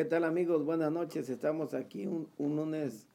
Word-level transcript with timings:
¿Qué 0.00 0.06
tal 0.06 0.24
amigos? 0.24 0.64
Buenas 0.64 0.90
noches. 0.90 1.28
Estamos 1.28 1.74
aquí 1.74 2.06
un, 2.06 2.26
un, 2.38 2.56
lunes 2.56 3.06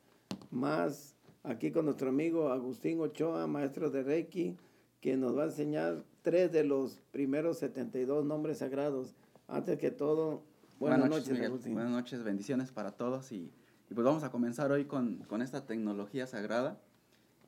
más, 0.51 1.15
aquí 1.41 1.71
con 1.71 1.85
nuestro 1.85 2.09
amigo 2.09 2.49
Agustín 2.49 3.01
Ochoa, 3.01 3.47
maestro 3.47 3.89
de 3.89 4.03
Reiki, 4.03 4.55
que 5.01 5.17
nos 5.17 5.35
va 5.35 5.41
a 5.41 5.45
enseñar 5.45 6.03
tres 6.21 6.51
de 6.51 6.63
los 6.63 7.01
primeros 7.09 7.57
72 7.57 8.23
nombres 8.23 8.59
sagrados. 8.59 9.15
Antes 9.47 9.79
que 9.79 9.89
todo, 9.89 10.43
buenas, 10.77 11.09
noches, 11.09 11.41
Agustín. 11.41 11.73
Buenas 11.73 11.91
noches, 11.91 12.23
bendiciones 12.23 12.71
para 12.71 12.91
todos 12.91 13.31
y, 13.31 13.51
y, 13.89 13.93
pues 13.95 14.05
vamos 14.05 14.21
a 14.21 14.29
comenzar 14.29 14.71
hoy 14.71 14.85
con, 14.85 15.23
con 15.23 15.41
esta 15.41 15.65
tecnología 15.65 16.27
sagrada 16.27 16.79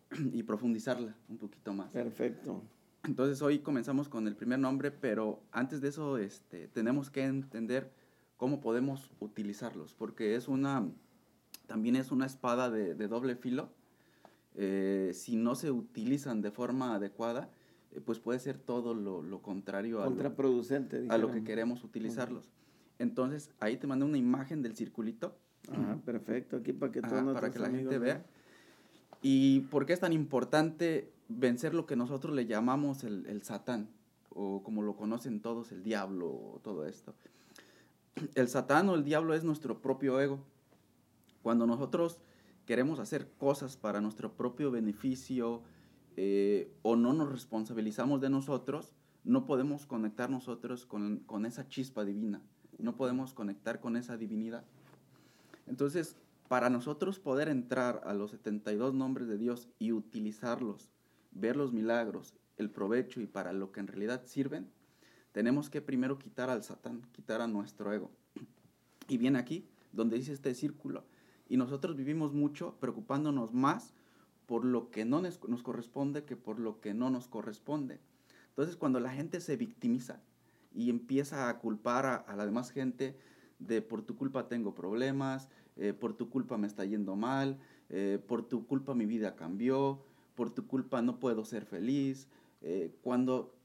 y 0.34 0.42
profundizarla 0.42 1.16
un 1.30 1.38
poquito 1.38 1.74
más. 1.74 1.92
Perfecto. 1.92 2.64
Entonces 3.04 3.40
hoy 3.44 3.60
comenzamos 3.60 4.10
con 4.10 4.28
el 4.28 4.36
primer 4.36 4.58
nombre, 4.58 4.90
pero 4.90 5.44
antes 5.52 5.80
de 5.80 5.90
eso 5.90 6.18
este, 6.18 6.70
tenemos 6.70 7.12
que 7.12 7.24
entender 7.24 7.92
cómo 8.38 8.62
podemos 8.62 9.10
utilizarlos, 9.20 9.94
porque 9.96 10.36
es 10.36 10.48
una, 10.48 10.88
también 11.66 11.96
es 11.96 12.12
una 12.12 12.26
espada 12.26 12.70
de, 12.70 12.96
doble 13.08 13.36
filo. 13.36 13.70
Eh, 14.56 15.12
si 15.14 15.36
no 15.36 15.56
se 15.56 15.72
utilizan 15.72 16.42
de 16.42 16.52
forma 16.52 16.96
adecuada, 16.96 17.50
eh, 17.92 18.02
pues 18.04 18.20
puede 18.20 18.40
ser 18.40 18.58
todo 18.58 18.94
lo, 18.94 19.42
contrario 19.42 20.04
Contraproducente, 20.04 21.06
a 21.10 21.18
lo, 21.18 21.32
que 21.32 21.44
queremos 21.44 21.84
utilizarlos. 21.84 22.50
Entonces, 23.00 23.52
ahí 23.60 23.78
te 23.78 23.86
mandé 23.86 24.06
una 24.06 24.18
imagen 24.18 24.62
del 24.62 24.76
circulito. 24.76 25.36
Ajá, 25.72 26.00
perfecto, 26.06 26.58
aquí 26.58 26.74
para 26.74 26.92
que, 26.92 27.02
para 27.02 27.52
que 27.52 27.60
la 27.60 27.70
gente 27.70 28.00
vea. 28.00 28.26
¿Y 29.22 29.62
por 29.62 29.86
qué 29.86 29.94
es 29.94 30.00
tan 30.00 30.14
importante 30.14 31.12
vencer 31.28 31.74
lo 31.74 31.86
que 31.86 31.96
nosotros 31.96 32.34
le 32.36 32.46
llamamos 32.46 33.04
el, 33.04 33.26
el 33.26 33.42
satán? 33.42 33.90
O 34.30 34.62
como 34.64 34.84
lo 34.84 34.96
conocen 34.96 35.42
todos, 35.42 35.72
el 35.72 35.84
diablo, 35.84 36.28
o 36.28 36.62
todo 36.64 36.86
esto 36.86 37.16
el 38.36 38.48
satán 38.48 38.90
o 38.90 38.96
el 38.96 39.04
diablo 39.04 39.34
es 39.34 39.44
nuestro 39.44 39.82
propio 39.82 40.20
ego. 40.20 40.40
Cuando 41.42 41.68
nosotros 41.68 42.20
queremos 42.66 43.00
hacer 43.00 43.30
cosas 43.38 43.78
para 43.78 44.02
nuestro 44.02 44.34
propio 44.34 44.72
beneficio 44.72 45.64
eh, 46.18 46.72
o 46.82 46.96
no 46.96 47.14
nos 47.14 47.32
responsabilizamos 47.32 48.22
de 48.22 48.30
nosotros, 48.30 48.94
no 49.24 49.46
podemos 49.46 49.86
conectar 49.86 50.30
nosotros 50.30 50.86
con, 50.86 51.18
con, 51.26 51.46
esa 51.46 51.68
chispa 51.68 52.06
divina, 52.06 52.42
no 52.78 52.96
podemos 52.96 53.34
conectar 53.34 53.80
con 53.80 53.98
esa 53.98 54.18
divinidad. 54.18 54.64
Entonces, 55.68 56.18
para 56.48 56.70
nosotros 56.70 57.20
poder 57.20 57.50
entrar 57.50 58.02
a 58.06 58.14
los 58.14 58.32
72 58.32 58.94
nombres 58.94 59.28
de 59.28 59.38
Dios 59.38 59.68
y 59.80 59.92
utilizarlos, 59.92 60.92
ver 61.32 61.58
los 61.58 61.74
milagros, 61.74 62.36
el 62.56 62.70
provecho 62.70 63.22
y 63.22 63.28
para 63.28 63.54
lo 63.54 63.72
que 63.72 63.82
en 63.82 63.88
realidad 63.88 64.24
sirven, 64.26 64.70
tenemos 65.32 65.70
que 65.70 65.82
primero 65.82 66.18
quitar 66.18 66.50
al 66.50 66.64
Satán, 66.64 67.02
quitar 67.12 67.42
a 67.42 67.48
nuestro 67.48 67.94
ego. 67.94 68.12
Y 69.08 69.18
viene 69.18 69.40
aquí, 69.40 69.66
donde 69.92 70.18
dice 70.18 70.34
este 70.34 70.54
círculo. 70.54 71.04
Y 71.50 71.58
nosotros 71.58 71.96
vivimos 71.96 72.34
mucho 72.34 72.76
preocupándonos 72.80 73.54
más 73.54 73.94
por 74.46 74.64
lo 74.66 74.90
que 74.90 75.06
no 75.06 75.22
nos, 75.22 75.38
corresponde 75.62 76.24
que 76.24 76.36
por 76.36 76.60
lo 76.60 76.80
que 76.80 76.94
no 76.94 77.10
nos 77.10 77.28
corresponde. 77.28 78.00
Entonces, 78.50 78.76
cuando 78.76 79.00
la 79.00 79.12
gente 79.12 79.42
se 79.42 79.58
victimiza 79.58 80.22
y 80.74 80.90
empieza 80.90 81.50
a 81.50 81.60
culpar 81.60 82.06
a, 82.06 82.36
la 82.36 82.46
demás 82.46 82.72
gente 82.72 83.16
de 83.60 83.82
por 83.82 84.02
tu 84.02 84.16
culpa 84.16 84.48
tengo 84.48 84.74
problemas, 84.74 85.50
eh, 85.76 85.94
por 85.94 86.14
tu 86.14 86.30
culpa 86.30 86.58
me 86.58 86.68
está 86.68 86.86
yendo 86.86 87.16
mal, 87.16 87.60
eh, 87.90 88.20
por 88.26 88.48
tu 88.48 88.66
culpa 88.66 88.96
mi 88.96 89.06
vida 89.06 89.36
cambió, 89.36 90.02
por 90.36 90.50
tu 90.50 90.66
culpa 90.66 91.02
no 91.02 91.20
puedo 91.20 91.44
ser 91.44 91.66
feliz, 91.66 92.28
eh, 92.62 92.92
cuando 93.02 93.57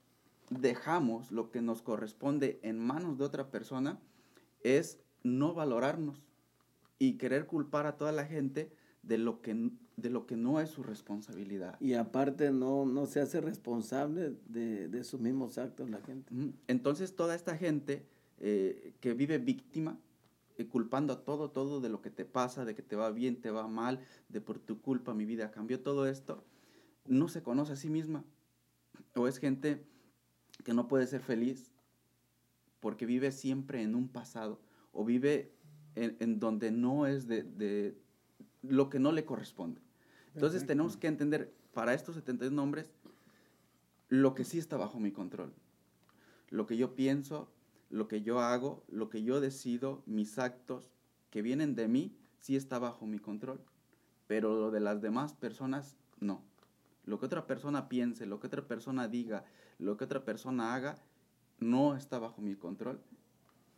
dejamos 0.50 1.30
lo 1.32 1.50
que 1.50 1.62
nos 1.62 1.82
corresponde 1.82 2.60
en 2.62 2.78
manos 2.78 3.18
de 3.18 3.24
otra 3.24 3.50
persona 3.50 4.00
es 4.62 5.00
no 5.22 5.54
valorarnos 5.54 6.22
y 6.98 7.14
querer 7.14 7.46
culpar 7.46 7.86
a 7.86 7.96
toda 7.96 8.12
la 8.12 8.26
gente 8.26 8.72
de 9.02 9.18
lo 9.18 9.40
que, 9.40 9.70
de 9.96 10.10
lo 10.10 10.26
que 10.26 10.36
no 10.36 10.60
es 10.60 10.70
su 10.70 10.82
responsabilidad. 10.82 11.76
Y 11.80 11.94
aparte 11.94 12.50
no, 12.52 12.86
no 12.86 13.06
se 13.06 13.20
hace 13.20 13.40
responsable 13.40 14.34
de, 14.46 14.88
de 14.88 15.04
sus 15.04 15.20
mismos 15.20 15.58
actos 15.58 15.90
la 15.90 16.00
gente. 16.00 16.32
Entonces 16.68 17.16
toda 17.16 17.34
esta 17.34 17.56
gente 17.56 18.06
eh, 18.44 18.94
que 19.00 19.14
vive 19.14 19.38
víctima, 19.38 19.98
eh, 20.56 20.66
culpando 20.66 21.12
a 21.12 21.24
todo, 21.24 21.50
todo 21.50 21.80
de 21.80 21.88
lo 21.88 22.02
que 22.02 22.10
te 22.10 22.24
pasa, 22.24 22.64
de 22.64 22.74
que 22.74 22.82
te 22.82 22.96
va 22.96 23.10
bien, 23.10 23.40
te 23.40 23.50
va 23.50 23.68
mal, 23.68 24.00
de 24.28 24.40
por 24.40 24.58
tu 24.58 24.80
culpa 24.80 25.14
mi 25.14 25.24
vida 25.24 25.50
cambió, 25.50 25.80
todo 25.80 26.06
esto, 26.06 26.44
no 27.06 27.28
se 27.28 27.42
conoce 27.42 27.72
a 27.72 27.76
sí 27.76 27.88
misma. 27.88 28.24
O 29.14 29.28
es 29.28 29.38
gente 29.38 29.84
que 30.62 30.74
no 30.74 30.88
puede 30.88 31.06
ser 31.06 31.22
feliz 31.22 31.72
porque 32.80 33.06
vive 33.06 33.30
siempre 33.30 33.82
en 33.82 33.94
un 33.94 34.08
pasado 34.08 34.60
o 34.92 35.04
vive 35.04 35.52
en, 35.94 36.40
donde 36.40 36.70
no 36.70 37.06
es 37.06 37.26
de, 37.26 37.96
lo 38.62 38.90
que 38.90 38.98
no 38.98 39.12
le 39.12 39.24
corresponde. 39.24 39.80
Entonces 40.34 40.66
tenemos 40.66 40.96
que 40.96 41.06
entender 41.06 41.54
para 41.74 41.94
estos 41.94 42.14
71 42.16 42.54
nombres 42.54 42.92
lo 44.08 44.34
que 44.34 44.44
sí 44.44 44.58
está 44.58 44.76
bajo 44.76 44.98
mi 44.98 45.12
control. 45.12 45.54
Lo 46.50 46.66
que 46.66 46.76
yo 46.76 46.94
pienso, 46.94 47.50
lo 47.88 48.08
que 48.08 48.22
yo 48.22 48.40
hago, 48.40 48.84
lo 48.88 49.08
que 49.08 49.22
yo 49.22 49.40
decido, 49.40 50.02
mis 50.06 50.38
actos 50.38 50.90
que 51.30 51.40
vienen 51.40 51.74
de 51.74 51.88
mí, 51.88 52.16
sí 52.38 52.56
está 52.56 52.78
bajo 52.78 53.06
mi 53.06 53.18
control. 53.18 53.64
Pero 54.26 54.54
lo 54.54 54.70
de 54.70 54.80
las 54.80 55.00
demás 55.00 55.34
personas, 55.34 55.96
no. 56.20 56.42
Lo 57.04 57.18
que 57.18 57.26
otra 57.26 57.46
persona 57.46 57.88
piense, 57.88 58.26
lo 58.26 58.38
que 58.38 58.46
otra 58.46 58.66
persona 58.66 59.08
diga, 59.08 59.44
lo 59.78 59.96
que 59.96 60.04
otra 60.04 60.24
persona 60.24 60.74
haga, 60.74 60.96
no 61.58 61.96
está 61.96 62.18
bajo 62.18 62.40
mi 62.40 62.54
control. 62.54 63.00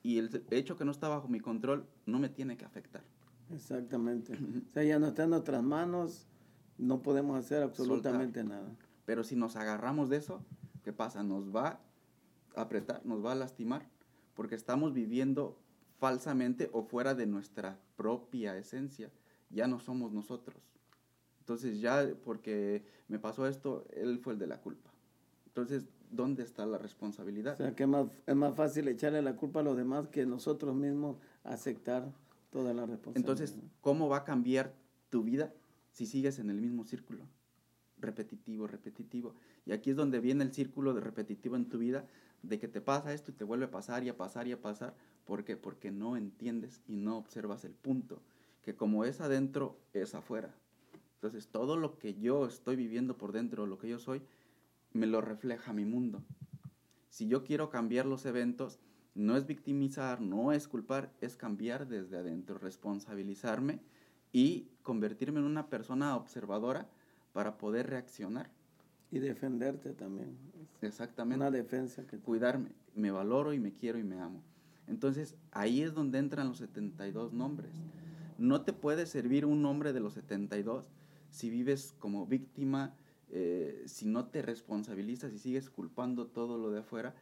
Y 0.03 0.19
el 0.19 0.45
hecho 0.51 0.77
que 0.77 0.85
no 0.85 0.91
está 0.91 1.09
bajo 1.09 1.29
mi 1.29 1.41
control 1.41 1.87
no 2.07 2.19
me 2.19 2.29
tiene 2.29 2.57
que 2.57 2.65
afectar. 2.65 3.03
Exactamente. 3.51 4.35
o 4.35 4.73
sea, 4.73 4.85
ya 4.85 4.99
no 4.99 5.07
está 5.07 5.25
en 5.25 5.31
nuestras 5.31 5.63
manos, 5.63 6.27
no 6.79 7.03
podemos 7.03 7.39
hacer 7.39 7.63
absolutamente 7.63 8.45
nada. 8.45 8.77
Pero 9.05 9.25
si 9.25 9.37
nos 9.37 9.57
agarramos 9.57 10.09
de 10.09 10.17
eso, 10.17 10.45
¿qué 10.83 10.93
pasa? 10.93 11.23
Nos 11.23 11.55
va 11.55 11.81
a 12.55 12.61
apretar, 12.61 13.05
nos 13.05 13.25
va 13.25 13.33
a 13.33 13.37
lastimar, 13.37 13.89
porque 14.35 14.55
estamos 14.55 14.93
viviendo 14.93 15.59
falsamente 15.99 16.69
o 16.73 16.83
fuera 16.83 17.15
de 17.15 17.27
nuestra 17.27 17.79
propia 17.97 18.57
esencia. 18.57 19.11
Ya 19.51 19.67
no 19.67 19.79
somos 19.79 20.13
nosotros. 20.13 20.74
Entonces 21.45 21.79
ya 21.79 22.11
porque 22.25 22.83
me 23.07 23.19
pasó 23.19 23.47
esto, 23.47 23.87
él 23.93 24.19
fue 24.19 24.33
el 24.33 24.39
de 24.39 24.47
la 24.47 24.63
culpa. 24.63 24.91
Entonces, 25.47 25.85
¿dónde 26.11 26.43
está 26.43 26.65
la 26.65 26.79
responsabilidad? 26.79 27.53
O 27.53 27.57
sea, 27.59 27.77
que 27.77 27.83
es 27.83 27.89
más, 27.89 28.07
es 28.27 28.35
más 28.35 28.55
fácil 28.55 28.89
echarle 28.89 29.21
la 29.21 29.37
culpa 29.37 29.61
a 29.61 29.63
los 29.63 29.77
demás 29.77 30.09
que 30.09 30.25
nosotros 30.25 30.75
mismos 30.75 31.19
aceptar 31.43 32.11
toda 32.49 32.73
la 32.73 32.87
responsabilidad. 32.87 33.43
Entonces, 33.43 33.59
¿cómo 33.83 34.09
va 34.09 34.19
a 34.19 34.25
cambiar 34.25 34.73
tu 35.11 35.23
vida 35.23 35.53
si 35.91 36.07
sigues 36.07 36.39
en 36.39 36.49
el 36.49 36.63
mismo 36.63 36.83
círculo? 36.85 37.29
Repetitivo, 37.99 38.67
repetitivo. 38.67 39.35
Y 39.67 39.73
aquí 39.73 39.91
es 39.91 39.97
donde 39.97 40.21
viene 40.21 40.45
el 40.45 40.55
círculo 40.55 40.95
de 40.95 41.03
repetitivo 41.03 41.57
en 41.57 41.69
tu 41.69 41.77
vida, 41.77 42.07
de 42.43 42.59
que 42.59 42.69
te 42.69 42.81
pasa 42.81 43.13
esto 43.13 43.33
y 43.33 43.35
te 43.35 43.45
vuelve 43.45 43.67
a 43.67 43.71
pasar 43.71 44.03
y 44.03 44.09
a 44.09 44.17
pasar 44.17 44.49
y 44.49 44.53
a 44.53 44.63
pasar. 44.63 44.95
¿Por 45.27 45.45
qué? 45.45 45.59
Porque 45.59 45.91
no 45.91 46.17
entiendes 46.17 46.81
y 46.87 46.97
no 46.97 47.19
observas 47.19 47.67
el 47.67 47.75
punto, 47.75 48.23
que 48.63 48.75
como 48.75 49.05
es 49.05 49.21
adentro, 49.21 49.79
es 49.93 50.15
afuera. 50.15 50.55
Entonces, 51.25 51.49
todo 51.49 51.79
lo 51.79 51.99
que 51.99 52.13
yo 52.21 52.45
estoy 52.45 52.77
viviendo 52.77 53.17
por 53.17 53.33
dentro, 53.33 53.65
lo 53.65 53.79
que 53.79 53.89
yo 53.89 53.99
soy, 53.99 54.21
me 54.93 55.07
lo 55.07 55.23
refleja 55.23 55.73
mi 55.73 55.87
mundo. 55.87 56.23
Si 57.09 57.29
yo 57.29 57.45
quiero 57.45 57.71
cambiar 57.71 58.05
los 58.05 58.27
eventos, 58.27 58.79
no 59.15 59.35
es 59.35 59.47
victimizar, 59.47 60.21
no 60.21 60.53
es 60.53 60.69
culpar, 60.69 61.15
es 61.23 61.39
cambiar 61.39 61.89
desde 61.89 62.19
adentro, 62.19 62.59
responsabilizarme 62.59 63.81
y 64.35 64.69
convertirme 64.83 65.41
en 65.41 65.47
una 65.47 65.71
persona 65.71 66.15
observadora 66.15 66.91
para 67.33 67.57
poder 67.57 67.89
reaccionar. 67.89 68.51
Y 69.11 69.19
defenderte 69.19 69.95
también. 69.95 70.37
Exactamente. 70.83 71.37
Una 71.37 71.51
defensa 71.51 72.07
que... 72.07 72.19
Cuidarme, 72.19 72.69
me 72.95 73.13
valoro 73.13 73.55
y 73.55 73.61
me 73.61 73.73
quiero 73.73 73.99
y 73.99 74.05
me 74.05 74.21
amo. 74.21 74.43
Entonces, 74.89 75.37
ahí 75.53 75.81
es 75.81 75.95
donde 75.95 76.19
entran 76.19 76.49
los 76.49 76.59
72 76.59 77.33
nombres. 77.33 77.73
No 78.37 78.61
te 78.61 78.75
puede 78.75 79.07
servir 79.07 79.47
un 79.47 79.63
nombre 79.63 79.95
de 79.95 80.01
los 80.01 80.13
72 80.13 80.91
si 81.35 81.51
vives 81.51 81.97
como 81.99 82.27
víctima, 82.27 82.95
eh, 83.31 83.83
si 83.87 84.07
no 84.07 84.27
te 84.27 84.41
responsabilizas 84.41 85.33
y 85.33 85.39
sigues 85.41 85.69
culpando 85.69 86.29
todo 86.29 86.59
lo 86.59 86.71
de 86.71 86.79
afuera, 86.79 87.13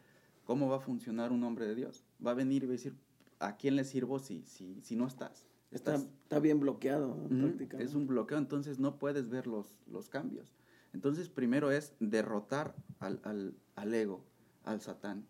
¿cómo 0.44 0.68
va 0.68 0.76
a 0.76 0.80
funcionar 0.80 1.32
un 1.32 1.42
hombre 1.44 1.66
de 1.66 1.74
Dios? 1.74 2.04
Va 2.24 2.32
a 2.32 2.34
venir 2.34 2.62
y 2.62 2.66
va 2.66 2.72
a 2.72 2.76
decir, 2.76 2.94
¿a 3.38 3.56
quién 3.56 3.74
le 3.74 3.84
sirvo 3.84 4.18
si, 4.18 4.42
si, 4.44 4.82
si 4.82 4.96
no 4.96 5.06
estás? 5.06 5.46
Está, 5.70 5.94
está 5.94 6.40
bien 6.40 6.60
bloqueado 6.60 7.16
prácticamente. 7.26 7.82
Es 7.82 7.94
un 7.94 8.06
bloqueo, 8.06 8.36
entonces 8.36 8.78
no 8.78 8.98
puedes 8.98 9.30
ver 9.30 9.46
los, 9.46 9.78
los 9.86 10.10
cambios. 10.10 10.52
Entonces 10.92 11.30
primero 11.30 11.70
es 11.70 11.94
derrotar 11.98 12.74
al, 13.00 13.18
al, 13.24 13.54
al, 13.76 13.94
ego, 13.94 14.22
al 14.64 14.82
satán, 14.82 15.26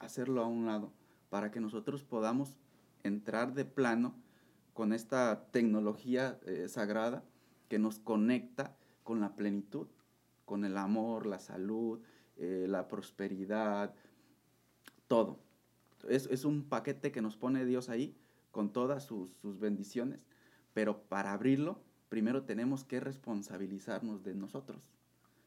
hacerlo 0.00 0.42
a 0.42 0.48
un 0.48 0.66
lado, 0.66 0.92
para 1.30 1.52
que 1.52 1.60
nosotros 1.60 2.02
podamos 2.02 2.56
entrar 3.04 3.54
de 3.54 3.64
plano 3.64 4.16
con 4.74 4.92
esta 4.92 5.46
tecnología 5.52 6.40
eh, 6.46 6.66
sagrada 6.68 7.22
que 7.68 7.78
nos 7.78 7.98
conecta 7.98 8.76
con 9.04 9.20
la 9.20 9.36
plenitud, 9.36 9.86
con 10.44 10.64
el 10.64 10.76
amor, 10.76 11.26
la 11.26 11.38
salud, 11.38 12.00
eh, 12.36 12.66
la 12.68 12.88
prosperidad, 12.88 13.94
todo. 15.06 15.40
Es, 16.08 16.26
es, 16.26 16.44
un 16.44 16.64
paquete 16.64 17.12
que 17.12 17.22
nos 17.22 17.36
pone 17.36 17.64
Dios 17.64 17.88
ahí 17.88 18.16
con 18.50 18.72
todas 18.72 19.04
sus, 19.04 19.30
sus 19.40 19.58
bendiciones, 19.58 20.20
pero 20.72 21.02
para 21.02 21.32
abrirlo, 21.32 21.82
primero 22.08 22.44
tenemos 22.44 22.84
que 22.84 23.00
responsabilizarnos 23.00 24.22
de 24.22 24.34
nosotros. 24.34 24.90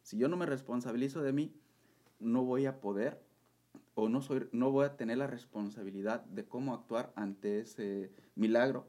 Si 0.03 0.18
yo 0.18 0.27
no 0.27 0.38
me 0.38 0.45
responsabilizo 0.45 1.21
de 1.21 1.33
mí, 1.33 1.53
no 2.19 2.44
voy 2.44 2.65
a 2.65 2.81
poder 2.81 3.21
o 3.94 4.09
no, 4.09 4.21
soy, 4.21 4.47
no 4.51 4.71
voy 4.71 4.85
a 4.85 4.97
tener 4.97 5.18
la 5.18 5.27
responsabilidad 5.27 6.23
de 6.25 6.45
cómo 6.45 6.73
actuar 6.73 7.12
ante 7.15 7.59
ese 7.59 8.12
milagro. 8.35 8.88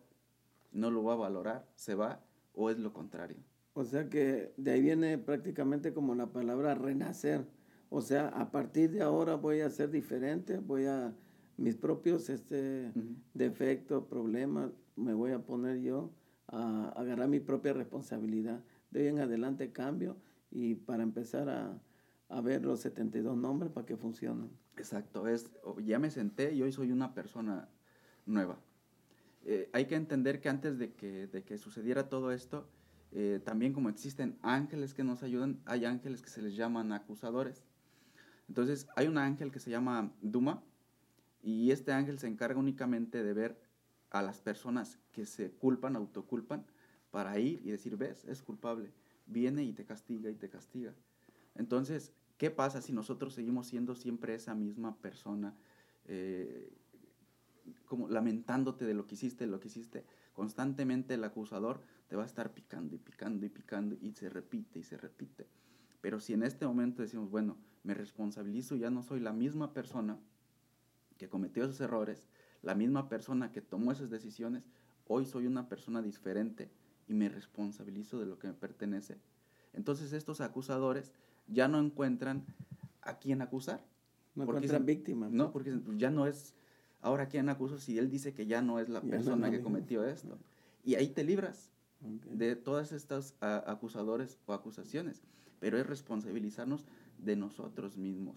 No 0.72 0.90
lo 0.90 1.02
voy 1.02 1.12
a 1.12 1.16
valorar, 1.16 1.68
se 1.74 1.94
va 1.94 2.22
o 2.54 2.70
es 2.70 2.78
lo 2.78 2.92
contrario. 2.92 3.38
O 3.74 3.84
sea 3.84 4.08
que 4.08 4.52
de 4.56 4.70
ahí 4.72 4.82
viene 4.82 5.18
prácticamente 5.18 5.94
como 5.94 6.14
la 6.14 6.26
palabra 6.26 6.74
renacer. 6.74 7.46
O 7.88 8.00
sea, 8.00 8.28
a 8.28 8.50
partir 8.50 8.90
de 8.90 9.02
ahora 9.02 9.36
voy 9.36 9.60
a 9.60 9.70
ser 9.70 9.90
diferente, 9.90 10.58
voy 10.58 10.86
a 10.86 11.14
mis 11.56 11.76
propios 11.76 12.28
este, 12.28 12.92
defectos, 13.34 14.04
problemas, 14.04 14.70
me 14.96 15.14
voy 15.14 15.32
a 15.32 15.44
poner 15.44 15.80
yo 15.80 16.10
a, 16.48 16.88
agarrar 16.90 17.28
mi 17.28 17.40
propia 17.40 17.72
responsabilidad. 17.72 18.62
De 18.90 19.02
hoy 19.02 19.06
en 19.08 19.20
adelante 19.20 19.72
cambio 19.72 20.16
y 20.50 20.74
para 20.74 21.02
empezar 21.02 21.48
a, 21.48 21.80
a 22.28 22.40
ver 22.40 22.64
los 22.64 22.80
72 22.80 23.36
nombres 23.36 23.72
para 23.72 23.86
que 23.86 23.96
funcionen. 23.96 24.50
Exacto, 24.76 25.26
es, 25.28 25.50
ya 25.84 25.98
me 25.98 26.10
senté 26.10 26.54
y 26.54 26.62
hoy 26.62 26.72
soy 26.72 26.92
una 26.92 27.14
persona 27.14 27.68
nueva. 28.26 28.58
Eh, 29.44 29.68
hay 29.72 29.86
que 29.86 29.96
entender 29.96 30.40
que 30.40 30.48
antes 30.48 30.78
de 30.78 30.92
que, 30.92 31.26
de 31.26 31.42
que 31.42 31.58
sucediera 31.58 32.08
todo 32.08 32.32
esto, 32.32 32.68
eh, 33.10 33.40
también 33.44 33.72
como 33.72 33.88
existen 33.88 34.38
ángeles 34.42 34.94
que 34.94 35.04
nos 35.04 35.22
ayudan, 35.22 35.60
hay 35.66 35.84
ángeles 35.84 36.22
que 36.22 36.30
se 36.30 36.42
les 36.42 36.56
llaman 36.56 36.92
acusadores. 36.92 37.64
Entonces, 38.48 38.86
hay 38.96 39.06
un 39.06 39.18
ángel 39.18 39.50
que 39.50 39.60
se 39.60 39.70
llama 39.70 40.12
Duma 40.20 40.62
y 41.42 41.70
este 41.70 41.92
ángel 41.92 42.18
se 42.18 42.26
encarga 42.26 42.58
únicamente 42.58 43.22
de 43.22 43.32
ver 43.32 43.60
a 44.10 44.22
las 44.22 44.40
personas 44.40 44.98
que 45.10 45.26
se 45.26 45.50
culpan, 45.50 45.96
autoculpan, 45.96 46.64
para 47.10 47.38
ir 47.38 47.60
y 47.64 47.70
decir, 47.70 47.96
ves, 47.96 48.24
es 48.24 48.42
culpable. 48.42 48.90
Viene 49.26 49.64
y 49.64 49.72
te 49.72 49.84
castiga 49.84 50.30
y 50.30 50.34
te 50.34 50.48
castiga. 50.48 50.94
Entonces, 51.54 52.12
¿qué 52.38 52.50
pasa 52.50 52.80
si 52.80 52.92
nosotros 52.92 53.34
seguimos 53.34 53.66
siendo 53.66 53.94
siempre 53.94 54.34
esa 54.34 54.54
misma 54.54 54.96
persona? 54.96 55.54
Eh, 56.06 56.72
como 57.86 58.08
lamentándote 58.08 58.84
de 58.84 58.94
lo 58.94 59.06
que 59.06 59.14
hiciste, 59.14 59.46
lo 59.46 59.60
que 59.60 59.68
hiciste, 59.68 60.04
constantemente 60.32 61.14
el 61.14 61.24
acusador 61.24 61.80
te 62.08 62.16
va 62.16 62.22
a 62.22 62.26
estar 62.26 62.52
picando 62.52 62.94
y 62.94 62.98
picando 62.98 63.46
y 63.46 63.48
picando 63.48 63.96
y 64.00 64.12
se 64.12 64.28
repite 64.28 64.78
y 64.78 64.82
se 64.82 64.96
repite. 64.96 65.46
Pero 66.00 66.20
si 66.20 66.32
en 66.32 66.42
este 66.42 66.66
momento 66.66 67.02
decimos, 67.02 67.30
bueno, 67.30 67.56
me 67.84 67.94
responsabilizo, 67.94 68.76
ya 68.76 68.90
no 68.90 69.02
soy 69.02 69.20
la 69.20 69.32
misma 69.32 69.72
persona 69.72 70.18
que 71.16 71.28
cometió 71.28 71.64
esos 71.64 71.80
errores, 71.80 72.28
la 72.62 72.74
misma 72.74 73.08
persona 73.08 73.52
que 73.52 73.60
tomó 73.60 73.92
esas 73.92 74.10
decisiones, 74.10 74.68
hoy 75.06 75.26
soy 75.26 75.46
una 75.46 75.68
persona 75.68 76.02
diferente 76.02 76.70
y 77.08 77.14
me 77.14 77.28
responsabilizo 77.28 78.18
de 78.18 78.26
lo 78.26 78.38
que 78.38 78.48
me 78.48 78.54
pertenece. 78.54 79.18
Entonces 79.72 80.12
estos 80.12 80.40
acusadores 80.40 81.12
ya 81.46 81.68
no 81.68 81.78
encuentran 81.78 82.44
a 83.02 83.18
quién 83.18 83.42
acusar. 83.42 83.84
No 84.34 84.44
encuentran 84.44 84.86
víctimas. 84.86 85.30
No, 85.30 85.52
porque 85.52 85.78
ya 85.96 86.10
no 86.10 86.26
es 86.26 86.54
ahora 87.02 87.28
quién 87.28 87.48
acuso 87.48 87.78
si 87.78 87.98
él 87.98 88.08
dice 88.08 88.32
que 88.32 88.46
ya 88.46 88.62
no 88.62 88.78
es 88.78 88.88
la 88.88 89.02
persona 89.02 89.50
que 89.50 89.60
cometió 89.60 90.04
esto. 90.04 90.38
Y 90.84 90.94
ahí 90.94 91.08
te 91.08 91.24
libras 91.24 91.70
de 92.00 92.56
todas 92.56 92.92
estas 92.92 93.36
acusadores 93.40 94.38
o 94.46 94.54
acusaciones, 94.54 95.22
pero 95.60 95.78
es 95.78 95.86
responsabilizarnos 95.86 96.86
de 97.18 97.36
nosotros 97.36 97.96
mismos. 97.96 98.36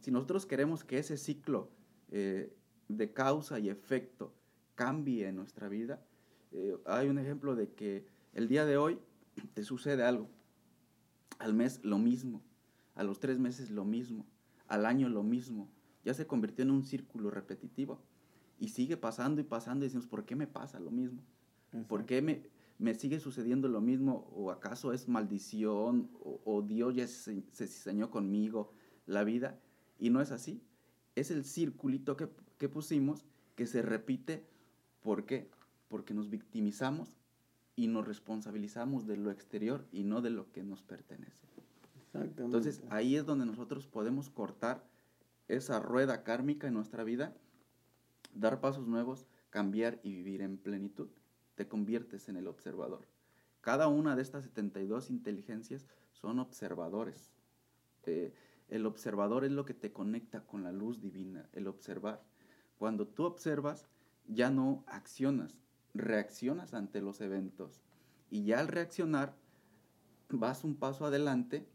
Si 0.00 0.10
nosotros 0.10 0.46
queremos 0.46 0.84
que 0.84 0.98
ese 0.98 1.16
ciclo 1.16 1.70
eh, 2.10 2.54
de 2.88 3.12
causa 3.12 3.58
y 3.58 3.68
efecto 3.68 4.32
cambie 4.74 5.28
en 5.28 5.36
nuestra 5.36 5.68
vida, 5.68 6.02
eh, 6.52 6.76
hay 6.86 7.08
un 7.08 7.18
ejemplo 7.18 7.54
de 7.54 7.70
que 7.72 8.06
el 8.32 8.48
día 8.48 8.64
de 8.64 8.76
hoy 8.76 8.98
te 9.54 9.64
sucede 9.64 10.04
algo, 10.04 10.28
al 11.38 11.54
mes 11.54 11.80
lo 11.84 11.98
mismo, 11.98 12.42
a 12.94 13.02
los 13.02 13.18
tres 13.18 13.38
meses 13.38 13.70
lo 13.70 13.84
mismo, 13.84 14.26
al 14.68 14.86
año 14.86 15.08
lo 15.08 15.22
mismo, 15.22 15.68
ya 16.04 16.14
se 16.14 16.26
convirtió 16.26 16.64
en 16.64 16.70
un 16.70 16.84
círculo 16.84 17.30
repetitivo. 17.30 18.00
Y 18.58 18.68
sigue 18.68 18.96
pasando 18.96 19.40
y 19.40 19.44
pasando 19.44 19.84
y 19.84 19.88
decimos, 19.88 20.06
¿por 20.06 20.24
qué 20.24 20.36
me 20.36 20.46
pasa 20.46 20.78
lo 20.78 20.90
mismo? 20.90 21.22
¿Por 21.88 22.06
qué 22.06 22.22
me, 22.22 22.48
me 22.78 22.94
sigue 22.94 23.18
sucediendo 23.18 23.68
lo 23.68 23.80
mismo? 23.80 24.30
¿O 24.34 24.50
acaso 24.50 24.92
es 24.92 25.08
maldición? 25.08 26.10
¿O, 26.22 26.62
Dios 26.62 26.94
ya 26.94 27.06
se, 27.08 27.42
se 27.52 27.64
diseñó 27.64 28.10
conmigo 28.10 28.72
la 29.06 29.24
vida? 29.24 29.58
Y 29.98 30.10
no 30.10 30.20
es 30.20 30.30
así. 30.30 30.62
Es 31.16 31.30
el 31.30 31.44
circulito 31.44 32.16
que, 32.16 32.28
que 32.58 32.68
pusimos 32.68 33.24
que 33.56 33.66
se 33.66 33.82
repite. 33.82 34.46
¿Por 35.02 35.26
qué? 35.26 35.50
Porque 35.88 36.14
nos 36.14 36.30
victimizamos 36.30 37.18
y 37.76 37.88
nos 37.88 38.06
responsabilizamos 38.06 39.06
de 39.06 39.16
lo 39.16 39.30
exterior 39.30 39.86
y 39.90 40.04
no 40.04 40.22
de 40.22 40.30
lo 40.30 40.52
que 40.52 40.62
nos 40.62 40.82
pertenece. 40.82 41.48
Entonces 42.12 42.82
ahí 42.90 43.16
es 43.16 43.26
donde 43.26 43.44
nosotros 43.44 43.88
podemos 43.88 44.30
cortar 44.30 44.84
esa 45.48 45.80
rueda 45.80 46.24
kármica 46.24 46.66
en 46.66 46.74
nuestra 46.74 47.04
vida, 47.04 47.34
dar 48.34 48.60
pasos 48.60 48.86
nuevos, 48.86 49.26
cambiar 49.50 50.00
y 50.02 50.14
vivir 50.14 50.42
en 50.42 50.58
plenitud. 50.58 51.08
Te 51.54 51.68
conviertes 51.68 52.28
en 52.28 52.36
el 52.36 52.46
observador. 52.46 53.06
Cada 53.60 53.88
una 53.88 54.16
de 54.16 54.22
estas 54.22 54.44
72 54.44 55.10
inteligencias 55.10 55.86
son 56.12 56.38
observadores. 56.38 57.32
Eh, 58.04 58.34
el 58.68 58.86
observador 58.86 59.44
es 59.44 59.52
lo 59.52 59.64
que 59.64 59.74
te 59.74 59.92
conecta 59.92 60.40
con 60.40 60.62
la 60.62 60.72
luz 60.72 61.00
divina, 61.00 61.48
el 61.52 61.66
observar. 61.66 62.22
Cuando 62.78 63.06
tú 63.06 63.24
observas, 63.24 63.86
ya 64.26 64.50
no 64.50 64.84
accionas, 64.86 65.58
reaccionas 65.94 66.74
ante 66.74 67.00
los 67.00 67.20
eventos. 67.20 67.82
Y 68.30 68.44
ya 68.44 68.58
al 68.58 68.68
reaccionar, 68.68 69.34
vas 70.28 70.64
un 70.64 70.74
paso 70.74 71.06
adelante 71.06 71.66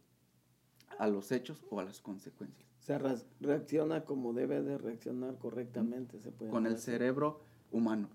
a 0.97 1.07
los 1.07 1.31
hechos 1.31 1.63
o 1.69 1.79
a 1.79 1.83
las 1.83 2.01
consecuencias. 2.01 2.68
Reacciona 2.97 4.03
como 4.03 4.33
debe 4.33 4.61
de 4.63 4.77
reaccionar 4.77 5.37
correctamente. 5.37 6.19
Se 6.19 6.31
puede 6.31 6.51
con 6.51 6.65
el 6.65 6.77
cerebro 6.77 7.41
humano, 7.71 8.09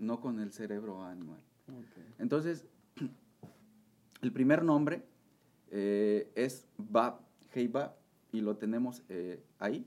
no 0.00 0.20
con 0.20 0.40
el 0.40 0.52
cerebro 0.52 1.04
animal. 1.04 1.40
Entonces, 2.18 2.64
el 4.22 4.32
primer 4.32 4.64
nombre 4.64 5.02
eh, 5.70 6.30
es 6.34 6.66
Bab, 6.76 7.20
Bab, 7.70 7.94
y 8.32 8.40
lo 8.40 8.56
tenemos 8.56 9.02
eh, 9.08 9.42
ahí, 9.58 9.86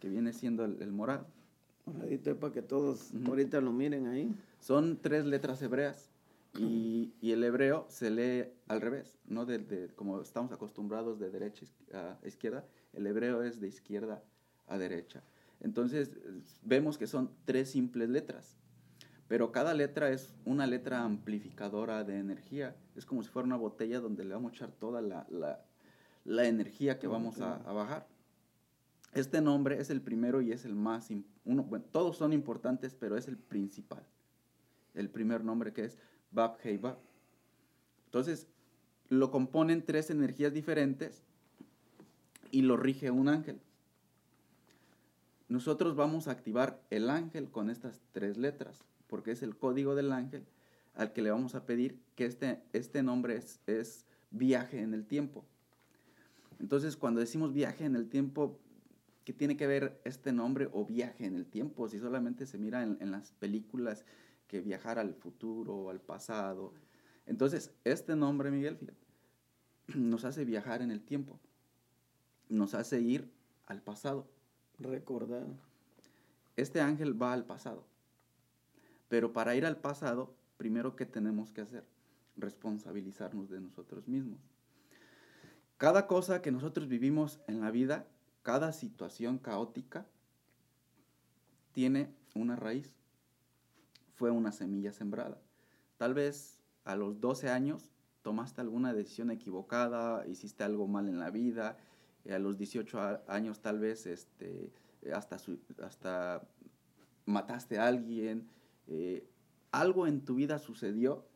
que 0.00 0.08
viene 0.08 0.32
siendo 0.32 0.64
el, 0.64 0.92
morado. 0.92 1.26
Moradito 1.86 2.36
para 2.38 2.52
que 2.52 2.62
todos 2.62 3.12
ahorita 3.26 3.60
lo 3.60 3.72
miren 3.72 4.06
ahí. 4.06 4.34
Son 4.60 4.98
tres 5.00 5.24
letras 5.24 5.62
hebreas 5.62 6.10
y, 6.58 7.12
el 7.22 7.44
hebreo 7.44 7.86
se 7.88 8.10
lee 8.10 8.50
al 8.68 8.80
revés, 8.80 9.18
no 9.26 9.46
de, 9.46 9.90
como 9.94 10.20
estamos 10.20 10.52
acostumbrados 10.52 11.18
de 11.18 11.30
derecha 11.30 11.66
a 11.92 12.18
izquierda, 12.26 12.64
el 12.92 13.06
hebreo 13.06 13.42
es 13.42 13.60
de 13.60 13.68
izquierda 13.68 14.22
a 14.66 14.78
derecha. 14.78 15.22
Entonces 15.60 16.10
vemos 16.62 16.98
que 16.98 17.06
son 17.06 17.30
tres 17.44 17.70
simples 17.70 18.08
letras, 18.08 18.56
pero 19.26 19.52
cada 19.52 19.74
letra 19.74 20.10
es 20.10 20.34
una 20.44 20.66
letra 20.66 21.02
amplificadora 21.02 22.04
de 22.04 22.18
energía. 22.18 22.76
Es 22.96 23.04
como 23.04 23.22
si 23.22 23.28
fuera 23.28 23.46
una 23.46 23.56
botella 23.56 24.00
donde 24.00 24.24
le 24.24 24.34
vamos 24.34 24.52
a 24.52 24.54
echar 24.54 24.72
toda 24.72 25.02
la, 25.02 25.26
la, 26.24 26.46
energía 26.46 26.98
que 26.98 27.06
vamos 27.06 27.40
a, 27.40 27.58
bajar. 27.72 28.06
Este 29.14 29.40
nombre 29.40 29.80
es 29.80 29.90
el 29.90 30.00
primero 30.00 30.40
y 30.40 30.52
es 30.52 30.64
el 30.64 30.74
más, 30.74 31.08
uno, 31.44 31.62
bueno, 31.64 31.84
todos 31.90 32.16
son 32.16 32.32
importantes, 32.32 32.94
pero 32.94 33.16
es 33.16 33.26
el 33.26 33.36
principal. 33.36 34.04
El 34.94 35.10
primer 35.10 35.44
nombre 35.44 35.72
que 35.72 35.84
es 35.84 35.98
Bab 36.30 36.58
Hei 36.62 36.80
Entonces, 38.06 38.48
lo 39.08 39.30
componen 39.30 39.84
tres 39.84 40.10
energías 40.10 40.52
diferentes 40.52 41.24
y 42.50 42.62
lo 42.62 42.76
rige 42.76 43.10
un 43.10 43.28
ángel. 43.28 43.60
Nosotros 45.48 45.96
vamos 45.96 46.28
a 46.28 46.32
activar 46.32 46.82
el 46.90 47.08
ángel 47.08 47.50
con 47.50 47.70
estas 47.70 48.00
tres 48.12 48.36
letras, 48.36 48.84
porque 49.06 49.32
es 49.32 49.42
el 49.42 49.56
código 49.56 49.94
del 49.94 50.12
ángel 50.12 50.46
al 50.98 51.12
que 51.12 51.22
le 51.22 51.30
vamos 51.30 51.54
a 51.54 51.64
pedir 51.64 52.00
que 52.16 52.26
este, 52.26 52.60
este 52.72 53.02
nombre 53.04 53.36
es, 53.36 53.60
es 53.66 54.04
viaje 54.30 54.80
en 54.80 54.94
el 54.94 55.06
tiempo. 55.06 55.44
Entonces, 56.58 56.96
cuando 56.96 57.20
decimos 57.20 57.52
viaje 57.52 57.84
en 57.84 57.94
el 57.94 58.08
tiempo, 58.08 58.58
¿qué 59.24 59.32
tiene 59.32 59.56
que 59.56 59.68
ver 59.68 60.00
este 60.04 60.32
nombre 60.32 60.68
o 60.72 60.84
viaje 60.84 61.24
en 61.24 61.36
el 61.36 61.46
tiempo? 61.46 61.88
Si 61.88 62.00
solamente 62.00 62.46
se 62.46 62.58
mira 62.58 62.82
en, 62.82 62.98
en 63.00 63.12
las 63.12 63.30
películas 63.32 64.04
que 64.48 64.60
viajar 64.60 64.98
al 64.98 65.14
futuro 65.14 65.74
o 65.74 65.90
al 65.90 66.00
pasado. 66.00 66.74
Entonces, 67.26 67.70
este 67.84 68.16
nombre, 68.16 68.50
Miguel, 68.50 68.78
nos 69.94 70.24
hace 70.24 70.44
viajar 70.44 70.82
en 70.82 70.90
el 70.90 71.02
tiempo, 71.02 71.38
nos 72.48 72.74
hace 72.74 73.00
ir 73.00 73.30
al 73.66 73.82
pasado. 73.82 74.26
Recordar. 74.78 75.46
Este 76.56 76.80
ángel 76.80 77.20
va 77.20 77.32
al 77.32 77.44
pasado, 77.44 77.84
pero 79.08 79.32
para 79.32 79.54
ir 79.54 79.64
al 79.64 79.76
pasado, 79.76 80.34
primero, 80.56 80.96
¿qué 80.96 81.06
tenemos 81.06 81.52
que 81.52 81.60
hacer? 81.60 81.84
Responsabilizarnos 82.36 83.48
de 83.48 83.60
nosotros 83.60 84.08
mismos. 84.08 84.40
Cada 85.76 86.08
cosa 86.08 86.42
que 86.42 86.50
nosotros 86.50 86.88
vivimos 86.88 87.38
en 87.46 87.60
la 87.60 87.70
vida, 87.70 88.06
cada 88.42 88.72
situación 88.72 89.38
caótica, 89.38 90.06
tiene 91.72 92.12
una 92.34 92.56
raíz 92.56 92.98
fue 94.18 94.32
una 94.32 94.50
semilla 94.50 94.92
sembrada. 94.92 95.40
Tal 95.96 96.12
vez 96.12 96.58
a 96.84 96.96
los 96.96 97.20
12 97.20 97.50
años 97.50 97.88
tomaste 98.22 98.60
alguna 98.60 98.92
decisión 98.92 99.30
equivocada, 99.30 100.26
hiciste 100.26 100.64
algo 100.64 100.88
mal 100.88 101.08
en 101.08 101.20
la 101.20 101.30
vida, 101.30 101.76
a 102.30 102.38
los 102.38 102.58
18 102.58 103.22
años 103.26 103.60
tal 103.60 103.78
vez 103.78 104.06
este, 104.06 104.70
hasta, 105.14 105.36
hasta 105.82 106.46
mataste 107.26 107.78
a 107.78 107.86
alguien, 107.86 108.48
eh, 108.86 109.26
algo 109.70 110.06
en 110.06 110.24
tu 110.24 110.36
vida 110.36 110.58
sucedió, 110.58 111.26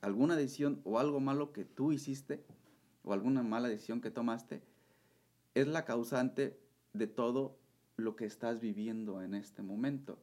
alguna 0.00 0.36
decisión 0.36 0.80
o 0.84 0.98
algo 0.98 1.20
malo 1.20 1.52
que 1.52 1.64
tú 1.64 1.92
hiciste 1.92 2.44
o 3.02 3.12
alguna 3.12 3.42
mala 3.42 3.68
decisión 3.68 4.00
que 4.00 4.10
tomaste, 4.10 4.62
es 5.54 5.66
la 5.66 5.84
causante 5.84 6.58
de 6.92 7.06
todo 7.06 7.58
lo 7.96 8.14
que 8.16 8.26
estás 8.26 8.60
viviendo 8.60 9.22
en 9.22 9.34
este 9.34 9.62
momento. 9.62 10.18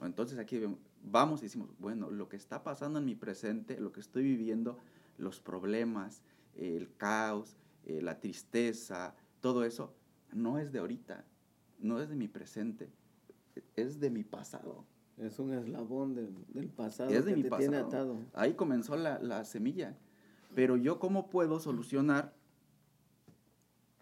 Entonces 0.00 0.38
aquí 0.38 0.60
vamos 1.02 1.40
y 1.40 1.46
decimos, 1.46 1.70
bueno, 1.78 2.10
lo 2.10 2.28
que 2.28 2.36
está 2.36 2.62
pasando 2.62 2.98
en 3.00 3.04
mi 3.04 3.16
presente, 3.16 3.80
lo 3.80 3.92
que 3.92 4.00
estoy 4.00 4.22
viviendo, 4.22 4.78
los 5.16 5.40
problemas, 5.40 6.22
el 6.54 6.94
caos, 6.96 7.56
eh, 7.88 8.02
la 8.02 8.20
tristeza, 8.20 9.14
todo 9.40 9.64
eso, 9.64 9.94
no 10.32 10.58
es 10.58 10.72
de 10.72 10.78
ahorita, 10.78 11.24
no 11.78 12.00
es 12.02 12.10
de 12.10 12.16
mi 12.16 12.28
presente, 12.28 12.92
es 13.76 13.98
de 13.98 14.10
mi 14.10 14.24
pasado. 14.24 14.84
Es 15.16 15.38
un 15.38 15.54
eslabón 15.54 16.14
del 16.14 16.68
pasado 16.68 17.10
es 17.10 17.24
de 17.24 17.32
que 17.32 17.36
mi 17.38 17.48
te 17.48 17.56
tiene 17.56 17.78
atado. 17.78 18.18
Ahí 18.34 18.54
comenzó 18.54 18.94
la, 18.94 19.18
la 19.18 19.44
semilla. 19.44 19.96
Pero 20.54 20.76
yo, 20.76 20.98
¿cómo 20.98 21.30
puedo 21.30 21.58
solucionar 21.60 22.34